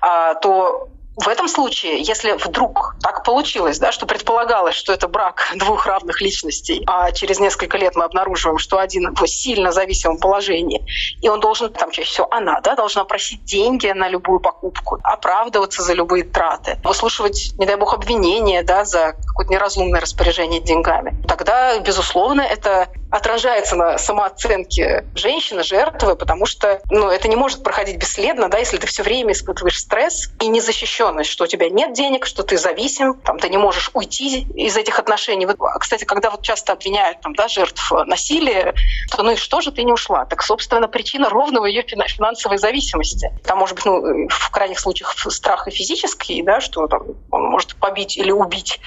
а, 0.00 0.34
то 0.34 0.88
в 1.16 1.28
этом 1.28 1.48
случае, 1.48 2.02
если 2.02 2.32
вдруг 2.32 2.96
так 3.02 3.24
получилось, 3.24 3.78
да, 3.78 3.90
что 3.90 4.06
предполагалось, 4.06 4.74
что 4.74 4.92
это 4.92 5.08
брак 5.08 5.50
двух 5.54 5.86
равных 5.86 6.20
личностей, 6.20 6.84
а 6.86 7.10
через 7.12 7.40
несколько 7.40 7.78
лет 7.78 7.96
мы 7.96 8.04
обнаруживаем, 8.04 8.58
что 8.58 8.78
один 8.78 9.14
в 9.14 9.26
сильно 9.26 9.72
зависимом 9.72 10.18
положении, 10.18 10.84
и 11.22 11.28
он 11.28 11.40
должен, 11.40 11.72
там 11.72 11.90
чаще 11.90 12.10
всего 12.10 12.28
она, 12.30 12.60
да, 12.60 12.74
должна 12.76 13.04
просить 13.04 13.44
деньги 13.44 13.88
на 13.88 14.08
любую 14.08 14.40
покупку, 14.40 14.98
оправдываться 15.02 15.82
за 15.82 15.94
любые 15.94 16.24
траты, 16.24 16.78
выслушивать, 16.84 17.52
не 17.58 17.64
дай 17.64 17.76
бог, 17.76 17.94
обвинения 17.94 18.62
да, 18.62 18.84
за 18.84 19.14
какое-то 19.26 19.52
неразумное 19.52 20.00
распоряжение 20.00 20.60
деньгами, 20.60 21.16
тогда, 21.26 21.78
безусловно, 21.78 22.42
это 22.42 22.88
отражается 23.16 23.76
на 23.76 23.98
самооценке 23.98 25.04
женщины, 25.14 25.62
жертвы, 25.62 26.16
потому 26.16 26.46
что 26.46 26.80
ну, 26.90 27.08
это 27.08 27.28
не 27.28 27.36
может 27.36 27.62
проходить 27.62 27.96
бесследно, 27.96 28.48
да, 28.48 28.58
если 28.58 28.78
ты 28.78 28.86
все 28.86 29.02
время 29.02 29.32
испытываешь 29.32 29.78
стресс 29.78 30.30
и 30.40 30.48
не 30.48 30.60
защищен 30.60 30.86
защищенность, 30.86 31.30
что 31.30 31.44
у 31.44 31.46
тебя 31.46 31.68
нет 31.68 31.92
денег, 31.92 32.26
что 32.26 32.42
ты 32.42 32.56
зависим, 32.56 33.14
там, 33.14 33.38
ты 33.38 33.48
не 33.48 33.58
можешь 33.58 33.90
уйти 33.94 34.46
из 34.54 34.76
этих 34.76 34.98
отношений. 34.98 35.46
Вот, 35.46 35.58
кстати, 35.80 36.04
когда 36.04 36.30
вот 36.30 36.42
часто 36.42 36.72
обвиняют 36.72 37.20
там, 37.20 37.34
да, 37.34 37.48
жертв 37.48 37.92
насилия, 38.06 38.74
то 39.10 39.22
ну 39.22 39.32
и 39.32 39.36
что 39.36 39.60
же 39.60 39.72
ты 39.72 39.84
не 39.84 39.92
ушла? 39.92 40.24
Так, 40.24 40.42
собственно, 40.42 40.88
причина 40.88 41.28
ровно 41.28 41.60
в 41.60 41.66
ее 41.66 41.82
финансовой 41.82 42.58
зависимости. 42.58 43.30
Там, 43.44 43.58
может 43.58 43.76
быть, 43.76 43.84
ну, 43.84 44.28
в 44.28 44.50
крайних 44.50 44.78
случаях 44.78 45.14
страх 45.16 45.68
и 45.68 45.70
физический, 45.70 46.42
да, 46.42 46.60
что 46.60 46.86
там, 46.86 47.02
он 47.30 47.44
может 47.44 47.76
побить 47.76 48.16
или 48.16 48.30
убить 48.30 48.80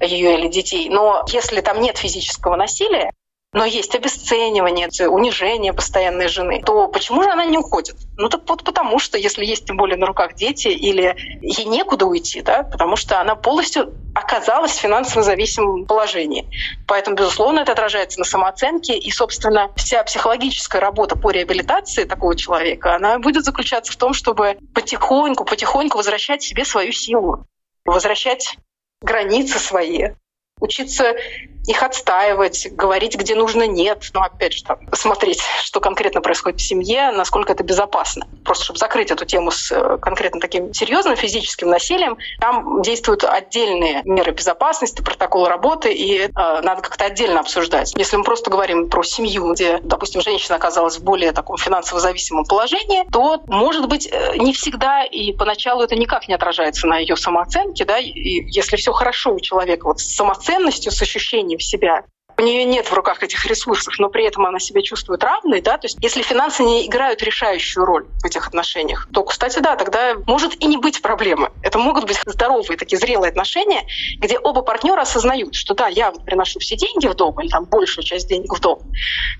ее 0.00 0.38
или 0.38 0.48
детей. 0.48 0.88
Но 0.88 1.24
если 1.28 1.60
там 1.60 1.80
нет 1.80 1.98
физического 1.98 2.56
насилия, 2.56 3.12
но 3.52 3.64
есть 3.64 3.94
обесценивание, 3.94 4.88
унижение 5.08 5.72
постоянной 5.72 6.28
жены, 6.28 6.62
то 6.62 6.88
почему 6.88 7.22
же 7.22 7.30
она 7.30 7.44
не 7.46 7.56
уходит? 7.56 7.96
Ну 8.18 8.28
так 8.28 8.42
вот 8.48 8.64
потому, 8.64 8.98
что 8.98 9.16
если 9.16 9.44
есть 9.44 9.66
тем 9.66 9.76
более 9.76 9.96
на 9.96 10.06
руках 10.06 10.34
дети 10.34 10.68
или 10.68 11.16
ей 11.40 11.64
некуда 11.64 12.06
уйти, 12.06 12.42
да, 12.42 12.64
потому 12.64 12.96
что 12.96 13.20
она 13.20 13.34
полностью 13.34 13.94
оказалась 14.14 14.72
в 14.72 14.80
финансово 14.80 15.22
зависимом 15.22 15.86
положении. 15.86 16.48
Поэтому, 16.86 17.16
безусловно, 17.16 17.60
это 17.60 17.72
отражается 17.72 18.18
на 18.18 18.24
самооценке, 18.24 18.98
и, 18.98 19.10
собственно, 19.10 19.70
вся 19.76 20.02
психологическая 20.04 20.80
работа 20.80 21.16
по 21.16 21.30
реабилитации 21.30 22.04
такого 22.04 22.36
человека, 22.36 22.94
она 22.94 23.18
будет 23.18 23.44
заключаться 23.44 23.92
в 23.92 23.96
том, 23.96 24.12
чтобы 24.14 24.58
потихоньку, 24.74 25.44
потихоньку 25.44 25.98
возвращать 25.98 26.42
себе 26.42 26.64
свою 26.64 26.92
силу, 26.92 27.46
возвращать 27.84 28.56
границы 29.00 29.58
свои, 29.58 30.10
учиться 30.60 31.14
их 31.66 31.82
отстаивать, 31.82 32.68
говорить, 32.72 33.16
где 33.16 33.34
нужно 33.34 33.66
нет. 33.66 34.10
Но 34.14 34.22
опять 34.22 34.54
же, 34.54 34.64
там, 34.64 34.78
смотреть, 34.92 35.42
что 35.62 35.80
конкретно 35.80 36.20
происходит 36.20 36.60
в 36.60 36.66
семье, 36.66 37.10
насколько 37.10 37.52
это 37.52 37.64
безопасно. 37.64 38.26
Просто 38.44 38.64
чтобы 38.64 38.78
закрыть 38.78 39.10
эту 39.10 39.24
тему 39.24 39.50
с 39.50 39.70
э, 39.72 39.98
конкретно 40.00 40.40
таким 40.40 40.72
серьезным 40.72 41.16
физическим 41.16 41.68
насилием, 41.68 42.18
там 42.40 42.82
действуют 42.82 43.24
отдельные 43.24 44.02
меры 44.04 44.32
безопасности, 44.32 45.02
протоколы 45.02 45.48
работы, 45.48 45.92
и 45.92 46.20
э, 46.20 46.30
надо 46.34 46.82
как-то 46.82 47.04
отдельно 47.04 47.40
обсуждать. 47.40 47.92
Если 47.96 48.16
мы 48.16 48.22
просто 48.22 48.50
говорим 48.50 48.88
про 48.88 49.02
семью, 49.02 49.52
где, 49.52 49.80
допустим, 49.82 50.20
женщина 50.20 50.56
оказалась 50.56 50.98
в 50.98 51.04
более 51.04 51.32
таком 51.32 51.56
финансово 51.56 52.00
зависимом 52.00 52.44
положении, 52.44 53.04
то, 53.10 53.42
может 53.48 53.88
быть, 53.88 54.08
э, 54.10 54.36
не 54.36 54.52
всегда 54.52 55.04
и 55.04 55.32
поначалу 55.32 55.82
это 55.82 55.96
никак 55.96 56.28
не 56.28 56.34
отражается 56.34 56.86
на 56.86 56.98
ее 56.98 57.16
самооценке, 57.16 57.84
да, 57.84 57.98
и 57.98 58.44
если 58.50 58.76
все 58.76 58.92
хорошо 58.92 59.34
у 59.34 59.40
человека 59.40 59.86
вот 59.86 59.98
с 59.98 60.14
самоценностью, 60.46 60.92
с 60.92 61.02
ощущением 61.02 61.58
себя 61.58 62.04
у 62.38 62.42
нее 62.42 62.64
нет 62.64 62.86
в 62.86 62.92
руках 62.92 63.22
этих 63.22 63.46
ресурсов, 63.46 63.98
но 63.98 64.08
при 64.08 64.26
этом 64.26 64.44
она 64.46 64.58
себя 64.58 64.82
чувствует 64.82 65.24
равной, 65.24 65.60
да, 65.60 65.78
то 65.78 65.86
есть 65.86 65.96
если 66.00 66.22
финансы 66.22 66.62
не 66.62 66.86
играют 66.86 67.22
решающую 67.22 67.84
роль 67.84 68.06
в 68.22 68.26
этих 68.26 68.46
отношениях, 68.46 69.08
то, 69.12 69.24
кстати, 69.24 69.58
да, 69.60 69.76
тогда 69.76 70.16
может 70.26 70.54
и 70.62 70.66
не 70.66 70.76
быть 70.76 71.00
проблемы. 71.00 71.50
Это 71.62 71.78
могут 71.78 72.04
быть 72.04 72.18
здоровые 72.26 72.76
такие 72.76 72.98
зрелые 72.98 73.30
отношения, 73.30 73.86
где 74.18 74.38
оба 74.38 74.62
партнера 74.62 75.02
осознают, 75.02 75.54
что 75.54 75.74
да, 75.74 75.88
я 75.88 76.12
приношу 76.12 76.58
все 76.58 76.76
деньги 76.76 77.06
в 77.06 77.14
дом 77.14 77.40
или 77.40 77.48
там 77.48 77.64
большую 77.64 78.04
часть 78.04 78.28
денег 78.28 78.52
в 78.52 78.60
дом, 78.60 78.80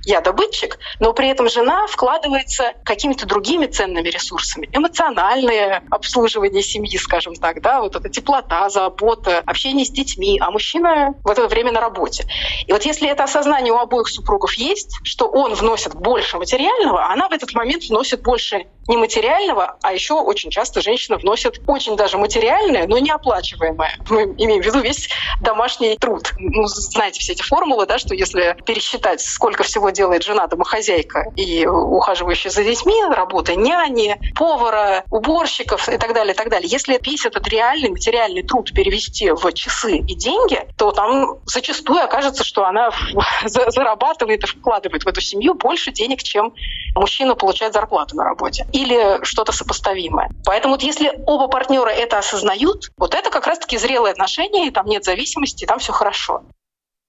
я 0.05 0.21
добытчик, 0.21 0.79
но 0.99 1.13
при 1.13 1.29
этом 1.29 1.49
жена 1.49 1.87
вкладывается 1.87 2.73
какими-то 2.85 3.27
другими 3.27 3.67
ценными 3.67 4.09
ресурсами, 4.09 4.69
эмоциональное 4.73 5.83
обслуживание 5.91 6.63
семьи, 6.63 6.97
скажем 6.97 7.35
так, 7.35 7.61
да, 7.61 7.83
вот 7.83 7.95
эта 7.97 8.09
теплота, 8.09 8.69
забота, 8.71 9.43
общение 9.45 9.85
с 9.85 9.91
детьми, 9.91 10.39
а 10.41 10.51
мужчина 10.51 11.15
в 11.23 11.31
это 11.31 11.47
время 11.49 11.73
на 11.73 11.81
работе. 11.81 12.25
И 12.67 12.73
вот 12.73 12.86
если 12.87 13.09
это 13.09 13.25
осознание 13.25 13.73
у 13.73 13.79
обоих 13.79 14.09
супругов 14.09 14.55
есть, 14.55 14.99
что 15.03 15.27
он 15.27 15.55
вносит 15.55 15.95
больше 15.95 16.39
материального, 16.39 17.11
она 17.11 17.29
в 17.29 17.33
этот 17.33 17.53
момент 17.53 17.83
вносит 17.85 18.23
больше 18.23 18.67
нематериального, 18.89 19.77
а 19.83 19.93
еще 19.93 20.15
очень 20.15 20.51
часто 20.51 20.81
женщина 20.81 21.19
вносит 21.19 21.61
очень 21.67 21.97
даже 21.97 22.19
материальное, 22.19 22.87
но 22.87 22.99
не 22.99 23.11
оплачиваемое. 23.11 23.99
Мы 24.09 24.23
имеем 24.39 24.63
в 24.63 24.67
виду 24.67 24.81
весь 24.81 25.09
домашний 25.41 25.97
труд. 25.97 26.33
Ну, 26.39 26.67
знаете 26.67 27.21
все 27.21 27.33
эти 27.33 27.43
формулы, 27.43 27.87
да, 27.87 27.99
что 27.99 28.15
если 28.15 28.57
пересчитать, 28.65 29.21
сколько 29.21 29.63
всего 29.65 29.91
делает 29.91 30.23
жена 30.23 30.47
домохозяйка 30.47 31.27
и 31.37 31.67
ухаживающая 31.67 32.51
за 32.51 32.63
детьми, 32.65 32.95
работа 33.11 33.57
няни, 33.57 34.19
повара, 34.35 35.05
уборщиков 35.11 35.89
и 35.89 35.99
так 35.99 36.15
далее, 36.15 36.35
и 36.35 36.37
так 36.37 36.49
далее. 36.49 36.69
Если 36.69 36.99
весь 37.03 37.27
этот 37.27 37.47
реальный 37.49 37.91
материальный 37.91 38.43
труд 38.43 38.73
перевести 38.73 39.31
в 39.31 39.53
часы 39.53 39.99
и 39.99 40.15
деньги, 40.15 40.61
то 40.77 40.93
там 40.93 41.39
зачастую 41.47 42.03
окажется, 42.03 42.45
что 42.45 42.65
она 42.65 42.91
зарабатывает 43.45 44.45
и 44.45 44.47
вкладывает 44.47 45.05
в 45.05 45.09
эту 45.09 45.21
семью 45.21 45.55
больше 45.55 45.93
денег, 45.93 46.23
чем 46.23 46.55
мужчина 46.95 47.35
получает 47.35 47.73
зарплату 47.73 48.17
на 48.17 48.25
работе 48.25 48.67
или 48.77 49.25
что-то 49.25 49.53
сопоставимое. 49.53 50.29
Поэтому 50.45 50.75
вот 50.75 50.83
если 50.83 51.13
оба 51.27 51.49
партнера 51.49 51.89
это 51.89 52.19
осознают, 52.19 52.91
вот 52.99 53.15
это 53.15 53.31
как 53.31 53.47
раз-таки 53.47 53.79
зрелые 53.79 54.13
отношения, 54.13 54.67
и 54.67 54.71
там 54.71 54.87
нет 54.87 55.05
зависимости, 55.05 55.65
и 55.65 55.67
там 55.67 55.79
все 55.79 55.93
хорошо. 55.93 56.43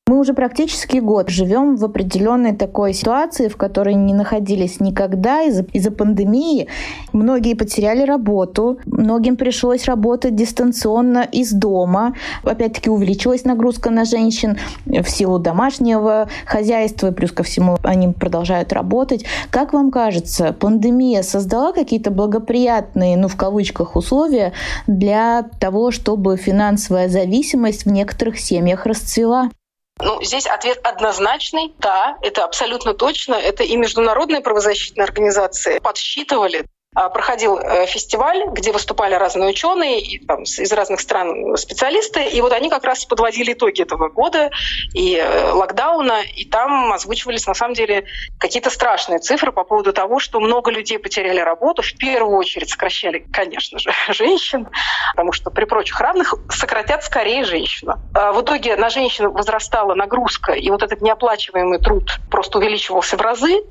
Мы 0.07 0.19
уже 0.19 0.33
практически 0.33 0.99
год 0.99 1.27
живем 1.27 1.75
в 1.75 1.83
определенной 1.83 2.55
такой 2.55 2.93
ситуации, 2.93 3.49
в 3.49 3.57
которой 3.57 3.93
не 3.93 4.13
находились 4.13 4.79
никогда 4.79 5.41
из-за 5.43 5.63
из 5.73 5.93
пандемии. 5.93 6.67
Многие 7.11 7.55
потеряли 7.55 8.03
работу, 8.03 8.79
многим 8.85 9.35
пришлось 9.35 9.83
работать 9.83 10.33
дистанционно 10.33 11.27
из 11.29 11.51
дома. 11.51 12.15
Опять-таки 12.43 12.89
увеличилась 12.89 13.43
нагрузка 13.43 13.89
на 13.89 14.05
женщин 14.05 14.57
в 14.85 15.09
силу 15.09 15.39
домашнего 15.39 16.29
хозяйства, 16.45 17.11
плюс 17.11 17.33
ко 17.33 17.43
всему 17.43 17.77
они 17.83 18.07
продолжают 18.07 18.71
работать. 18.71 19.25
Как 19.49 19.73
вам 19.73 19.91
кажется, 19.91 20.55
пандемия 20.57 21.21
создала 21.21 21.73
какие-то 21.73 22.11
благоприятные, 22.11 23.17
ну 23.17 23.27
в 23.27 23.35
кавычках, 23.35 23.97
условия 23.97 24.53
для 24.87 25.43
того, 25.59 25.91
чтобы 25.91 26.37
финансовая 26.37 27.09
зависимость 27.09 27.83
в 27.83 27.91
некоторых 27.91 28.39
семьях 28.39 28.85
расцвела? 28.85 29.49
Ну, 29.99 30.21
здесь 30.23 30.45
ответ 30.45 30.79
однозначный. 30.83 31.73
Да, 31.79 32.17
это 32.21 32.43
абсолютно 32.43 32.93
точно. 32.93 33.35
Это 33.35 33.63
и 33.63 33.75
международные 33.75 34.41
правозащитные 34.41 35.05
организации 35.05 35.79
подсчитывали 35.79 36.65
проходил 37.09 37.59
э, 37.59 37.85
фестиваль, 37.85 38.43
где 38.51 38.71
выступали 38.71 39.13
разные 39.13 39.49
ученые 39.49 40.01
и, 40.01 40.25
там, 40.25 40.43
из 40.43 40.71
разных 40.71 40.99
стран 40.99 41.55
специалисты, 41.55 42.23
и 42.27 42.41
вот 42.41 42.51
они 42.53 42.69
как 42.69 42.83
раз 42.83 43.05
подводили 43.05 43.53
итоги 43.53 43.83
этого 43.83 44.09
года 44.09 44.49
и 44.93 45.15
э, 45.15 45.51
локдауна, 45.51 46.21
и 46.23 46.45
там 46.45 46.91
озвучивались 46.91 47.45
на 47.45 47.53
самом 47.53 47.75
деле 47.75 48.05
какие-то 48.39 48.69
страшные 48.69 49.19
цифры 49.19 49.51
по 49.51 49.63
поводу 49.63 49.93
того, 49.93 50.19
что 50.19 50.39
много 50.39 50.71
людей 50.71 50.97
потеряли 50.97 51.39
работу, 51.39 51.83
в 51.83 51.95
первую 51.97 52.37
очередь 52.37 52.69
сокращали, 52.69 53.19
конечно 53.31 53.77
же, 53.77 53.91
женщин, 54.09 54.67
потому 55.11 55.33
что 55.33 55.51
при 55.51 55.65
прочих 55.65 55.99
равных 55.99 56.33
сократят 56.49 57.03
скорее 57.03 57.43
женщину. 57.43 57.95
А 58.15 58.31
в 58.31 58.41
итоге 58.41 58.75
на 58.75 58.89
женщину 58.89 59.31
возрастала 59.31 59.93
нагрузка, 59.93 60.53
и 60.53 60.69
вот 60.71 60.81
этот 60.81 61.01
неоплачиваемый 61.01 61.79
труд 61.79 62.19
просто 62.31 62.57
увеличивался 62.57 63.17
в 63.17 63.21
разы, 63.21 63.61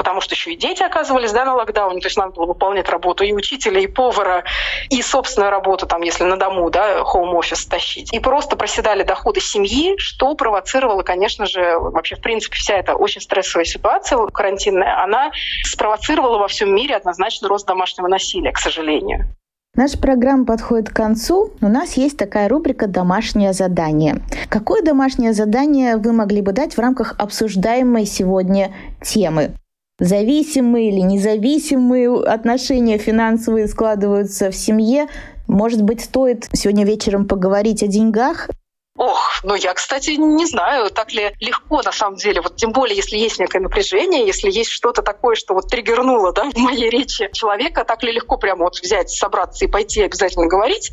потому 0.00 0.22
что 0.22 0.34
еще 0.34 0.52
и 0.52 0.56
дети 0.56 0.82
оказывались 0.82 1.30
да, 1.32 1.44
на 1.44 1.54
локдауне, 1.54 2.00
то 2.00 2.06
есть 2.06 2.16
надо 2.16 2.32
было 2.32 2.46
выполнять 2.46 2.88
работу 2.88 3.22
и 3.22 3.32
учителя, 3.34 3.80
и 3.80 3.86
повара, 3.86 4.44
и 4.88 5.02
собственную 5.02 5.50
работу, 5.50 5.86
там, 5.86 6.00
если 6.00 6.24
на 6.24 6.38
дому, 6.38 6.70
да, 6.70 7.04
хоум-офис 7.04 7.66
тащить. 7.66 8.12
И 8.12 8.18
просто 8.18 8.56
проседали 8.56 9.02
доходы 9.02 9.40
семьи, 9.40 9.96
что 9.98 10.34
провоцировало, 10.34 11.02
конечно 11.02 11.44
же, 11.44 11.78
вообще, 11.78 12.16
в 12.16 12.22
принципе, 12.22 12.56
вся 12.56 12.76
эта 12.76 12.94
очень 12.94 13.20
стрессовая 13.20 13.66
ситуация 13.66 14.18
карантинная, 14.28 15.02
она 15.02 15.32
спровоцировала 15.64 16.38
во 16.38 16.48
всем 16.48 16.74
мире 16.74 16.96
однозначно 16.96 17.48
рост 17.48 17.66
домашнего 17.66 18.08
насилия, 18.08 18.52
к 18.52 18.58
сожалению. 18.58 19.28
Наша 19.76 19.98
программа 19.98 20.44
подходит 20.46 20.88
к 20.88 20.96
концу. 20.96 21.52
У 21.60 21.68
нас 21.68 21.96
есть 21.96 22.16
такая 22.16 22.48
рубрика 22.48 22.88
«Домашнее 22.88 23.52
задание». 23.52 24.16
Какое 24.48 24.82
домашнее 24.82 25.32
задание 25.32 25.96
вы 25.96 26.12
могли 26.12 26.42
бы 26.42 26.52
дать 26.52 26.74
в 26.74 26.80
рамках 26.80 27.14
обсуждаемой 27.18 28.04
сегодня 28.04 28.72
темы? 29.00 29.52
Зависимые 30.00 30.88
или 30.88 31.00
независимые 31.00 32.24
отношения 32.24 32.98
финансовые 32.98 33.68
складываются 33.68 34.50
в 34.50 34.56
семье. 34.56 35.06
Может 35.46 35.82
быть, 35.82 36.02
стоит 36.02 36.48
сегодня 36.52 36.84
вечером 36.84 37.28
поговорить 37.28 37.82
о 37.82 37.86
деньгах? 37.86 38.48
Ох, 38.96 39.40
ну 39.44 39.54
я, 39.54 39.72
кстати, 39.72 40.10
не 40.10 40.44
знаю, 40.44 40.90
так 40.90 41.12
ли 41.12 41.32
легко 41.40 41.80
на 41.82 41.92
самом 41.92 42.16
деле. 42.16 42.42
Вот 42.42 42.56
тем 42.56 42.72
более, 42.72 42.96
если 42.96 43.16
есть 43.16 43.38
некое 43.38 43.60
напряжение, 43.60 44.26
если 44.26 44.50
есть 44.50 44.70
что-то 44.70 45.00
такое, 45.00 45.36
что 45.36 45.54
вот 45.54 45.68
триггернуло 45.68 46.32
да, 46.32 46.50
в 46.54 46.56
моей 46.58 46.90
речи 46.90 47.30
человека, 47.32 47.84
так 47.84 48.02
ли 48.02 48.12
легко 48.12 48.36
прямо 48.36 48.64
вот 48.64 48.78
взять, 48.78 49.10
собраться 49.10 49.64
и 49.64 49.68
пойти 49.68 50.02
обязательно 50.02 50.46
говорить 50.46 50.90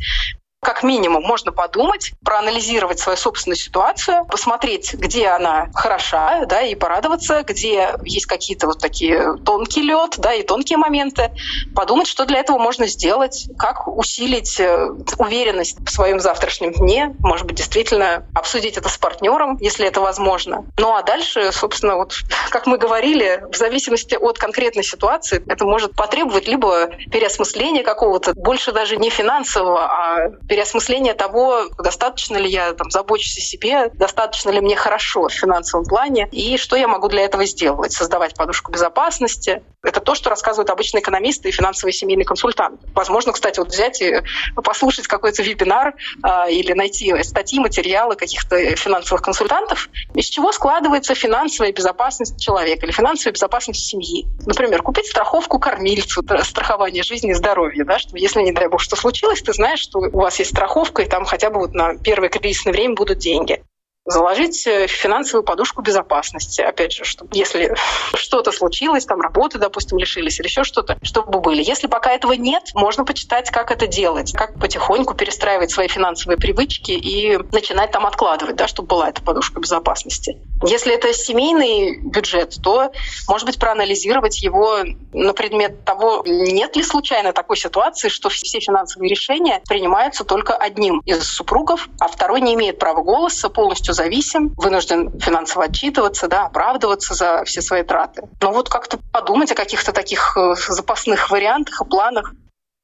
как 0.68 0.84
минимум 0.84 1.24
можно 1.24 1.53
подумать, 1.53 2.11
проанализировать 2.26 2.99
свою 2.99 3.18
собственную 3.18 3.55
ситуацию, 3.55 4.26
посмотреть, 4.26 4.93
где 4.95 5.28
она 5.28 5.70
хороша, 5.74 6.43
да, 6.43 6.61
и 6.61 6.76
порадоваться, 6.76 7.43
где 7.43 7.91
есть 8.03 8.26
какие-то 8.26 8.68
вот 8.68 8.80
такие 8.80 9.38
тонкий 9.45 9.82
лед, 9.82 10.15
да, 10.18 10.34
и 10.34 10.43
тонкие 10.43 10.78
моменты, 10.78 11.32
подумать, 11.74 12.05
что 12.05 12.26
для 12.26 12.39
этого 12.39 12.57
можно 12.57 12.86
сделать, 12.86 13.47
как 13.57 13.88
усилить 13.88 14.59
э, 14.59 14.89
уверенность 15.18 15.78
в 15.80 15.89
своем 15.89 16.20
завтрашнем 16.20 16.74
дне, 16.74 17.15
может 17.20 17.45
быть, 17.45 17.55
действительно 17.55 18.26
обсудить 18.34 18.76
это 18.76 18.89
с 18.89 18.97
партнером, 18.97 19.55
если 19.61 19.88
это 19.88 20.01
возможно. 20.01 20.65
Ну 20.78 20.93
а 20.93 21.01
дальше, 21.01 21.53
собственно, 21.53 21.95
вот 21.95 22.13
как 22.49 22.68
мы 22.68 22.78
говорили, 22.78 23.41
в 23.49 23.55
зависимости 23.55 24.15
от 24.15 24.38
конкретной 24.38 24.84
ситуации, 24.84 25.41
это 25.47 25.63
может 25.63 25.95
потребовать 25.95 26.45
либо 26.45 26.88
переосмысления 27.09 27.84
какого-то, 27.84 28.34
больше 28.36 28.74
даже 28.74 28.97
не 28.97 29.09
финансового, 29.09 29.86
а 29.86 30.30
переосмысление 30.58 31.14
того, 31.14 31.66
достаточно 31.78 32.38
ли 32.38 32.49
я 32.49 32.74
там, 32.74 32.89
забочусь 32.89 33.38
о 33.38 33.41
себе, 33.41 33.91
достаточно 33.93 34.49
ли 34.49 34.60
мне 34.60 34.76
хорошо 34.76 35.28
в 35.28 35.32
финансовом 35.32 35.86
плане, 35.86 36.28
и 36.32 36.58
что 36.58 36.76
я 36.76 36.88
могу 36.88 37.10
для 37.10 37.22
этого 37.22 37.45
сделать. 37.45 37.91
Создавать 37.91 38.34
подушку 38.34 38.72
безопасности. 38.72 39.62
Это 39.84 39.99
то, 39.99 40.16
что 40.16 40.32
рассказывают 40.32 40.72
обычные 40.72 41.01
экономисты 41.01 41.49
и 41.49 41.51
финансовые 41.51 41.93
семейные 41.93 42.26
консультанты. 42.26 42.88
Возможно, 42.95 43.34
кстати, 43.34 43.60
вот 43.60 43.68
взять 43.68 44.01
и 44.01 44.24
послушать 44.55 45.05
какой-то 45.05 45.43
вебинар 45.43 45.93
э, 46.24 46.51
или 46.51 46.74
найти 46.74 47.14
статьи, 47.22 47.60
материалы 47.60 48.16
каких-то 48.16 48.76
финансовых 48.76 49.22
консультантов, 49.22 49.89
из 50.16 50.26
чего 50.26 50.51
складывается 50.51 51.14
финансовая 51.14 51.72
безопасность 51.72 52.41
человека 52.41 52.88
или 52.88 52.91
финансовая 52.91 53.34
безопасность 53.34 53.88
семьи. 53.88 54.26
Например, 54.47 54.82
купить 54.82 55.05
страховку 55.05 55.60
кормильцу, 55.60 56.24
страхование 56.43 57.03
жизни 57.03 57.30
и 57.30 57.36
здоровья, 57.36 57.86
да, 57.86 57.99
что 57.99 58.18
если, 58.18 58.41
не 58.41 58.53
дай 58.53 58.68
бог, 58.68 58.82
что 58.82 58.95
случилось, 58.95 59.43
ты 59.43 59.53
знаешь, 59.53 59.80
что 59.80 59.99
у 59.99 60.20
вас 60.20 60.37
есть 60.40 60.52
страховка, 60.52 61.04
и 61.04 61.06
там 61.08 61.26
хотя 61.26 61.50
бы 61.50 61.60
вот 61.60 61.74
на 61.74 61.96
первое 61.98 62.30
кризисное 62.30 62.74
время 62.74 62.96
будут 62.96 63.20
деньги 63.20 63.64
заложить 64.08 64.66
э, 64.66 64.88
финансовую 64.88 65.43
подушку 65.43 65.82
безопасности. 65.82 66.62
Опять 66.62 66.93
же, 66.93 67.03
чтобы 67.03 67.30
если 67.34 67.76
что-то 68.16 68.51
случилось, 68.51 69.05
там 69.05 69.22
работы, 69.22 69.60
допустим, 69.60 69.97
лишились 69.97 70.39
или 70.39 70.47
еще 70.47 70.64
что-то, 70.64 70.97
чтобы 71.03 71.39
были. 71.39 71.62
Если 71.62 71.88
пока 71.88 72.12
этого 72.12 72.32
нет, 72.32 72.64
можно 72.74 73.03
почитать, 73.03 73.51
как 73.51 73.70
это 73.70 73.86
делать, 73.86 74.34
как 74.34 74.58
потихоньку 74.60 75.14
перестраивать 75.14 75.72
свои 75.72 75.89
финансовые 75.89 76.38
привычки 76.38 76.91
и 76.91 77.38
начинать 77.51 77.91
там 77.91 78.05
откладывать, 78.05 78.55
да, 78.55 78.68
чтобы 78.68 78.88
была 78.88 79.10
эта 79.10 79.22
подушка 79.22 79.60
безопасности. 79.60 80.38
Если 80.64 80.93
это 80.93 81.14
семейный 81.14 81.99
бюджет, 81.99 82.55
то, 82.64 82.91
может 83.28 83.45
быть, 83.45 83.60
проанализировать 83.60 84.41
его 84.41 84.80
на 85.12 85.34
предмет 85.34 85.84
того, 85.84 86.24
нет 86.26 86.76
ли 86.78 86.84
случайно 86.84 87.34
такой 87.34 87.58
ситуации, 87.58 88.08
что 88.08 88.30
все 88.30 88.60
финансовые 88.60 89.10
решения 89.10 89.62
принимаются 89.68 90.24
только 90.24 90.55
одним 90.55 91.01
из 91.05 91.24
супругов, 91.28 91.89
а 91.99 92.08
второй 92.08 92.39
не 92.41 92.53
имеет 92.53 92.80
права 92.80 93.01
голоса, 93.01 93.49
полностью 93.49 93.93
зависим, 93.98 94.54
вынужден 94.56 95.20
финансово 95.20 95.66
отчитываться, 95.66 96.28
да, 96.28 96.45
оправдываться 96.45 97.14
за 97.14 97.43
все 97.45 97.62
свои 97.62 97.84
траты. 97.84 98.22
Но 98.41 98.52
вот 98.52 98.70
как-то 98.70 99.00
подумать 99.12 99.52
о 99.52 99.56
каких-то 99.56 99.91
таких 99.91 100.38
э, 100.38 100.56
запасных 100.56 101.30
вариантах 101.30 101.82
и 101.82 101.86
планах. 101.86 102.34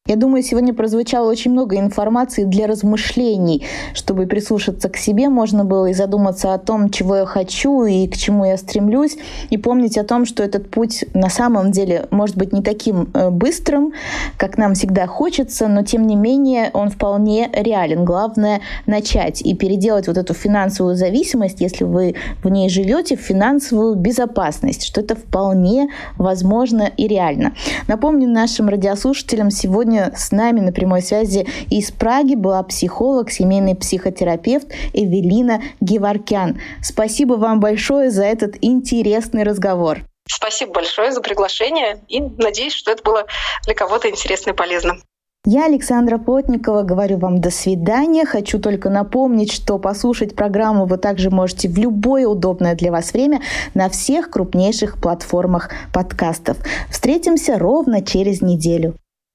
Я 0.06 0.18
думаю, 0.18 0.44
сегодня 0.44 0.74
прозвучало 0.74 1.32
очень 1.32 1.52
много 1.52 1.78
информации 1.78 2.44
для 2.44 2.68
размышлений, 2.68 3.64
чтобы 3.94 4.26
прислушаться 4.26 4.90
к 4.90 4.98
себе, 4.98 5.30
можно 5.30 5.64
было 5.64 5.86
и 5.86 5.94
задуматься 5.94 6.54
о 6.54 6.58
том, 6.58 6.90
чего 6.90 7.16
я 7.16 7.26
хочу 7.26 7.86
и 7.86 8.10
к 8.10 8.18
чему 8.18 8.44
я 8.44 8.58
стремлюсь, 8.58 9.16
и 9.50 9.58
помнить 9.58 9.98
о 9.98 10.04
том, 10.04 10.26
что 10.26 10.44
этот 10.44 10.70
путь 10.70 11.06
на 11.14 11.30
самом 11.30 11.72
деле 11.72 12.08
может 12.12 12.36
быть 12.36 12.52
не 12.52 12.62
таким 12.62 13.12
э, 13.14 13.30
быстрым, 13.30 13.94
как 14.36 14.58
нам 14.58 14.74
всегда 14.74 15.08
хочется, 15.08 15.70
но 15.70 15.84
тем 15.84 16.06
не 16.06 16.18
менее 16.18 16.70
он 16.74 16.90
вполне 16.90 17.50
реален. 17.54 18.04
Главное 18.04 18.60
начать 18.86 19.42
и 19.42 19.56
переделать 19.56 20.08
вот 20.08 20.18
эту 20.18 20.34
финансовую 20.34 20.98
зависимость, 20.98 21.62
если 21.62 21.86
вы 21.86 22.16
в 22.44 22.50
ней 22.50 22.68
живете, 22.68 23.16
в 23.16 23.22
финансовую 23.22 23.96
безопасность, 23.96 24.84
что 24.84 25.00
это 25.00 25.16
вполне 25.16 25.88
возможно 26.18 26.92
и 26.98 27.08
реально. 27.08 27.54
Напомню 27.88 28.28
нашим 28.28 28.68
радиослушателям 28.68 29.50
сегодня 29.50 29.93
Сегодня 29.94 30.18
с 30.18 30.32
нами 30.32 30.60
на 30.60 30.72
прямой 30.72 31.04
связи 31.04 31.46
из 31.70 31.92
Праги 31.92 32.34
была 32.34 32.64
психолог, 32.64 33.30
семейный 33.30 33.76
психотерапевт 33.76 34.68
Эвелина 34.92 35.62
Геворкян. 35.82 36.60
Спасибо 36.82 37.34
вам 37.34 37.60
большое 37.60 38.10
за 38.10 38.24
этот 38.24 38.56
интересный 38.62 39.44
разговор. 39.44 40.00
Спасибо 40.28 40.74
большое 40.74 41.12
за 41.12 41.22
приглашение 41.22 42.00
и 42.08 42.22
надеюсь, 42.22 42.74
что 42.74 42.90
это 42.90 43.04
было 43.04 43.26
для 43.66 43.76
кого-то 43.76 44.10
интересно 44.10 44.50
и 44.50 44.54
полезно. 44.54 44.96
Я, 45.46 45.66
Александра 45.66 46.18
Плотникова, 46.18 46.82
говорю 46.82 47.20
вам 47.20 47.40
до 47.40 47.52
свидания. 47.52 48.26
Хочу 48.26 48.58
только 48.58 48.90
напомнить, 48.90 49.52
что 49.52 49.78
послушать 49.78 50.36
программу 50.36 50.86
вы 50.86 50.98
также 50.98 51.30
можете 51.30 51.70
в 51.70 51.78
любое 51.78 52.26
удобное 52.26 52.74
для 52.74 52.92
вас 52.92 53.14
время 53.14 53.42
на 53.76 53.90
всех 53.90 54.32
крупнейших 54.32 55.00
платформах 55.00 55.70
подкастов. 55.94 56.58
Встретимся 56.90 57.60
ровно 57.60 58.04
через 58.04 58.42
неделю. 58.42 58.96